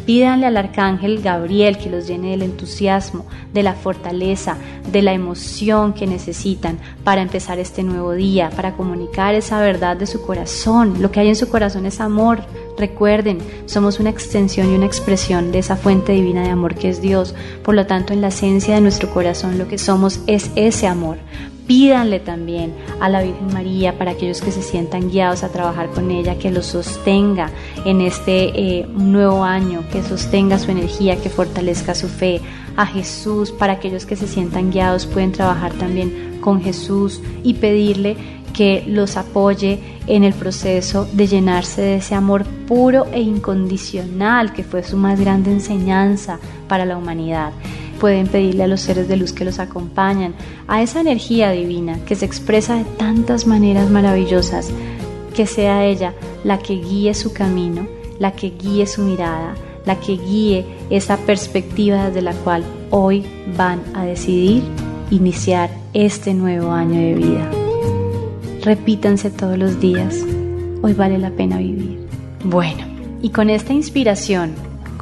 Pídanle 0.06 0.46
al 0.46 0.56
arcángel 0.56 1.22
Gabriel 1.22 1.78
que 1.78 1.88
los 1.88 2.06
llene 2.06 2.32
del 2.32 2.42
entusiasmo, 2.42 3.24
de 3.52 3.62
la 3.62 3.72
fortaleza, 3.72 4.56
de 4.90 5.00
la 5.00 5.14
emoción 5.14 5.94
que 5.94 6.06
necesitan 6.06 6.78
para 7.04 7.22
empezar 7.22 7.58
este 7.58 7.82
nuevo 7.82 8.12
día, 8.12 8.50
para 8.50 8.76
comunicar 8.76 9.34
esa 9.34 9.60
verdad 9.60 9.96
de 9.96 10.06
su 10.06 10.20
corazón. 10.20 11.00
Lo 11.00 11.10
que 11.10 11.20
hay 11.20 11.28
en 11.28 11.36
su 11.36 11.48
corazón 11.48 11.86
es 11.86 12.00
amor. 12.00 12.40
Recuerden, 12.76 13.38
somos 13.66 13.98
una 13.98 14.10
extensión 14.10 14.70
y 14.70 14.74
una 14.74 14.86
expresión 14.86 15.52
de 15.52 15.60
esa 15.60 15.76
fuente 15.76 16.12
divina 16.12 16.42
de 16.42 16.50
amor 16.50 16.74
que 16.74 16.90
es 16.90 17.00
Dios. 17.00 17.34
Por 17.62 17.74
lo 17.74 17.86
tanto, 17.86 18.12
en 18.12 18.20
la 18.20 18.28
esencia 18.28 18.74
de 18.74 18.80
nuestro 18.82 19.10
corazón 19.10 19.58
lo 19.58 19.68
que 19.68 19.78
somos 19.78 20.20
es 20.26 20.50
ese 20.54 20.86
amor. 20.86 21.18
Pídanle 21.66 22.20
también 22.20 22.74
a 23.00 23.08
la 23.08 23.22
Virgen 23.22 23.52
María 23.52 23.96
para 23.96 24.10
aquellos 24.10 24.42
que 24.42 24.50
se 24.50 24.62
sientan 24.62 25.10
guiados 25.10 25.42
a 25.42 25.48
trabajar 25.48 25.88
con 25.90 26.10
ella, 26.10 26.38
que 26.38 26.50
los 26.50 26.66
sostenga 26.66 27.50
en 27.86 28.02
este 28.02 28.80
eh, 28.80 28.86
nuevo 28.86 29.44
año, 29.44 29.82
que 29.90 30.02
sostenga 30.02 30.58
su 30.58 30.70
energía, 30.70 31.20
que 31.22 31.30
fortalezca 31.30 31.94
su 31.94 32.08
fe. 32.08 32.40
A 32.76 32.86
Jesús, 32.86 33.50
para 33.52 33.74
aquellos 33.74 34.04
que 34.04 34.16
se 34.16 34.26
sientan 34.26 34.72
guiados, 34.72 35.06
pueden 35.06 35.32
trabajar 35.32 35.72
también 35.74 36.38
con 36.40 36.60
Jesús 36.60 37.22
y 37.42 37.54
pedirle 37.54 38.16
que 38.52 38.84
los 38.86 39.16
apoye 39.16 39.80
en 40.06 40.22
el 40.22 40.34
proceso 40.34 41.06
de 41.12 41.26
llenarse 41.26 41.80
de 41.80 41.96
ese 41.96 42.14
amor 42.14 42.44
puro 42.66 43.06
e 43.12 43.20
incondicional 43.20 44.52
que 44.52 44.64
fue 44.64 44.82
su 44.82 44.96
más 44.96 45.18
grande 45.18 45.50
enseñanza 45.50 46.38
para 46.68 46.84
la 46.84 46.96
humanidad 46.96 47.52
pueden 47.94 48.26
pedirle 48.26 48.64
a 48.64 48.68
los 48.68 48.80
seres 48.80 49.08
de 49.08 49.16
luz 49.16 49.32
que 49.32 49.44
los 49.44 49.58
acompañan, 49.58 50.34
a 50.68 50.82
esa 50.82 51.00
energía 51.00 51.50
divina 51.50 51.98
que 52.04 52.14
se 52.14 52.26
expresa 52.26 52.76
de 52.76 52.84
tantas 52.84 53.46
maneras 53.46 53.90
maravillosas, 53.90 54.70
que 55.34 55.46
sea 55.46 55.84
ella 55.84 56.14
la 56.44 56.58
que 56.58 56.74
guíe 56.74 57.14
su 57.14 57.32
camino, 57.32 57.86
la 58.18 58.32
que 58.32 58.50
guíe 58.50 58.86
su 58.86 59.02
mirada, 59.02 59.54
la 59.84 60.00
que 60.00 60.16
guíe 60.16 60.64
esa 60.90 61.16
perspectiva 61.16 62.06
desde 62.06 62.22
la 62.22 62.32
cual 62.32 62.64
hoy 62.90 63.24
van 63.56 63.82
a 63.94 64.04
decidir 64.04 64.62
iniciar 65.10 65.70
este 65.92 66.34
nuevo 66.34 66.70
año 66.70 67.00
de 67.00 67.14
vida. 67.14 67.50
Repítanse 68.62 69.30
todos 69.30 69.58
los 69.58 69.80
días, 69.80 70.24
hoy 70.82 70.94
vale 70.94 71.18
la 71.18 71.30
pena 71.30 71.58
vivir. 71.58 71.98
Bueno, 72.44 72.86
y 73.20 73.30
con 73.30 73.50
esta 73.50 73.72
inspiración 73.72 74.54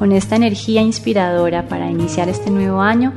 con 0.03 0.11
esta 0.11 0.35
energía 0.35 0.83
inspiradora 0.83 1.69
para 1.69 1.89
iniciar 1.89 2.29
este 2.29 2.51
nuevo 2.51 2.81
año, 2.81 3.13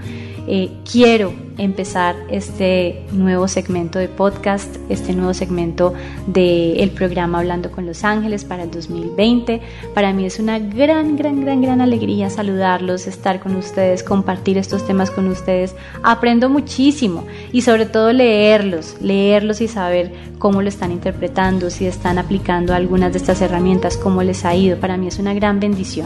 eh, 0.47 0.69
quiero 0.91 1.33
empezar 1.57 2.15
este 2.29 3.01
nuevo 3.11 3.47
segmento 3.47 3.97
de 3.97 4.07
podcast, 4.07 4.75
este 4.87 5.13
nuevo 5.13 5.33
segmento 5.33 5.95
del 6.27 6.91
programa 6.91 7.39
Hablando 7.39 7.71
con 7.71 7.87
los 7.87 8.03
Ángeles 8.03 8.45
para 8.45 8.61
el 8.61 8.69
2020. 8.69 9.61
Para 9.95 10.13
mí 10.13 10.25
es 10.25 10.37
una 10.37 10.59
gran, 10.59 11.15
gran, 11.15 11.41
gran, 11.41 11.63
gran 11.63 11.81
alegría 11.81 12.29
saludarlos, 12.29 13.07
estar 13.07 13.39
con 13.39 13.55
ustedes, 13.55 14.03
compartir 14.03 14.59
estos 14.59 14.85
temas 14.85 15.09
con 15.09 15.27
ustedes. 15.27 15.75
Aprendo 16.03 16.49
muchísimo 16.51 17.25
y 17.51 17.63
sobre 17.63 17.87
todo 17.87 18.13
leerlos, 18.13 18.97
leerlos 19.01 19.59
y 19.59 19.67
saber 19.67 20.11
cómo 20.37 20.61
lo 20.61 20.69
están 20.69 20.91
interpretando, 20.91 21.71
si 21.71 21.87
están 21.87 22.19
aplicando 22.19 22.75
algunas 22.75 23.11
de 23.11 23.17
estas 23.17 23.41
herramientas, 23.41 23.97
cómo 23.97 24.21
les 24.21 24.45
ha 24.45 24.53
ido. 24.53 24.77
Para 24.77 24.97
mí 24.97 25.07
es 25.07 25.17
una 25.17 25.33
gran 25.33 25.59
bendición. 25.59 26.05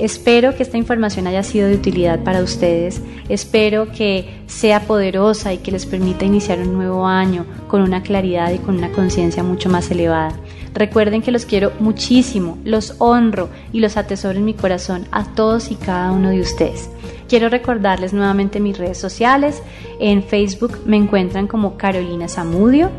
Espero 0.00 0.56
que 0.56 0.62
esta 0.62 0.78
información 0.78 1.26
haya 1.26 1.42
sido 1.42 1.68
de 1.68 1.74
utilidad 1.74 2.24
para 2.24 2.42
ustedes. 2.42 3.02
Espero 3.28 3.92
que 3.92 4.40
sea 4.46 4.86
poderosa 4.86 5.52
y 5.52 5.58
que 5.58 5.72
les 5.72 5.84
permita 5.84 6.24
iniciar 6.24 6.58
un 6.60 6.72
nuevo 6.72 7.06
año 7.06 7.44
con 7.68 7.82
una 7.82 8.02
claridad 8.02 8.50
y 8.50 8.58
con 8.58 8.78
una 8.78 8.90
conciencia 8.92 9.42
mucho 9.42 9.68
más 9.68 9.90
elevada. 9.90 10.40
Recuerden 10.74 11.22
que 11.22 11.32
los 11.32 11.46
quiero 11.46 11.72
muchísimo, 11.80 12.58
los 12.64 12.94
honro 12.98 13.48
y 13.72 13.80
los 13.80 13.96
atesoro 13.96 14.38
en 14.38 14.44
mi 14.44 14.54
corazón 14.54 15.06
a 15.10 15.24
todos 15.34 15.70
y 15.70 15.74
cada 15.74 16.12
uno 16.12 16.30
de 16.30 16.40
ustedes. 16.40 16.90
Quiero 17.28 17.48
recordarles 17.48 18.12
nuevamente 18.12 18.58
mis 18.58 18.76
redes 18.76 18.98
sociales. 18.98 19.62
En 20.00 20.22
Facebook 20.22 20.80
me 20.84 20.96
encuentran 20.96 21.46
como 21.46 21.76
Carolina 21.76 22.26
Zamudio. 22.26 22.90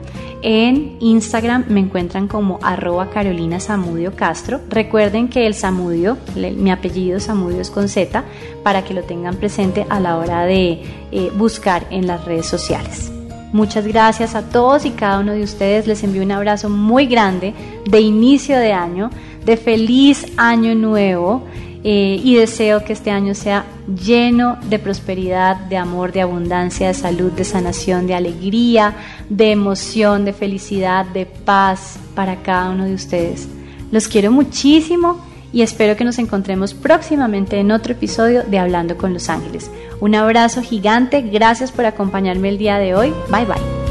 En 0.42 0.98
Instagram 1.02 1.66
me 1.68 1.82
encuentran 1.82 2.28
como 2.28 2.58
arroba 2.64 3.10
Carolina 3.10 3.60
Zamudio 3.60 4.16
Castro. 4.16 4.62
Recuerden 4.70 5.28
que 5.28 5.46
el 5.46 5.54
Zamudio, 5.54 6.18
mi 6.36 6.72
apellido 6.72 7.20
Zamudio 7.20 7.62
es 7.62 7.70
con 7.70 7.90
Z, 7.90 8.24
para 8.64 8.84
que 8.84 8.94
lo 8.94 9.04
tengan 9.04 9.36
presente 9.36 9.86
a 9.90 10.00
la 10.00 10.18
hora 10.18 10.46
de 10.46 10.82
eh, 11.12 11.32
buscar 11.36 11.86
en 11.92 12.08
las 12.08 12.26
redes 12.26 12.48
sociales. 12.48 13.12
Muchas 13.54 13.86
gracias 13.86 14.34
a 14.36 14.44
todos 14.44 14.86
y 14.86 14.92
cada 14.92 15.20
uno 15.20 15.34
de 15.34 15.44
ustedes. 15.44 15.86
Les 15.86 16.04
envío 16.04 16.24
un 16.24 16.32
abrazo 16.32 16.70
muy 16.70 17.06
grande 17.06 17.54
de 17.86 18.00
inicio 18.00 18.58
de 18.58 18.72
año, 18.72 19.10
de 19.46 19.58
feliz 19.58 20.26
año 20.38 20.74
nuevo 20.74 21.44
eh, 21.84 22.22
y 22.24 22.36
deseo 22.36 22.86
que 22.86 22.94
este 22.94 23.12
año 23.12 23.36
sea 23.36 23.66
lleno 23.88 24.58
de 24.70 24.80
prosperidad, 24.80 25.58
de 25.58 25.76
amor, 25.76 26.14
de 26.14 26.22
abundancia, 26.22 26.88
de 26.88 26.94
salud, 26.94 27.32
de 27.32 27.44
sanación, 27.44 28.08
de 28.08 28.16
alegría, 28.16 28.96
de 29.30 29.52
emoción, 29.52 30.24
de 30.24 30.32
felicidad, 30.32 31.06
de 31.06 31.26
paz 31.26 32.00
para 32.16 32.38
cada 32.44 32.70
uno 32.70 32.86
de 32.86 32.94
ustedes. 32.94 33.50
Los 33.92 34.08
quiero 34.08 34.32
muchísimo 34.32 35.31
y 35.54 35.62
espero 35.62 35.96
que 35.96 36.04
nos 36.04 36.20
encontremos 36.20 36.74
próximamente 36.74 37.58
en 37.58 37.72
otro 37.72 37.94
episodio 37.94 38.44
de 38.44 38.60
Hablando 38.60 38.98
con 38.98 39.14
los 39.14 39.30
Ángeles. 39.30 39.70
Un 40.00 40.16
abrazo 40.16 40.62
gigante, 40.62 41.22
gracias 41.22 41.72
por 41.72 41.86
acompañarme 41.86 42.50
el 42.50 42.58
día 42.58 42.78
de 42.78 42.96
hoy, 42.96 43.14
bye 43.30 43.46
bye. 43.46 43.91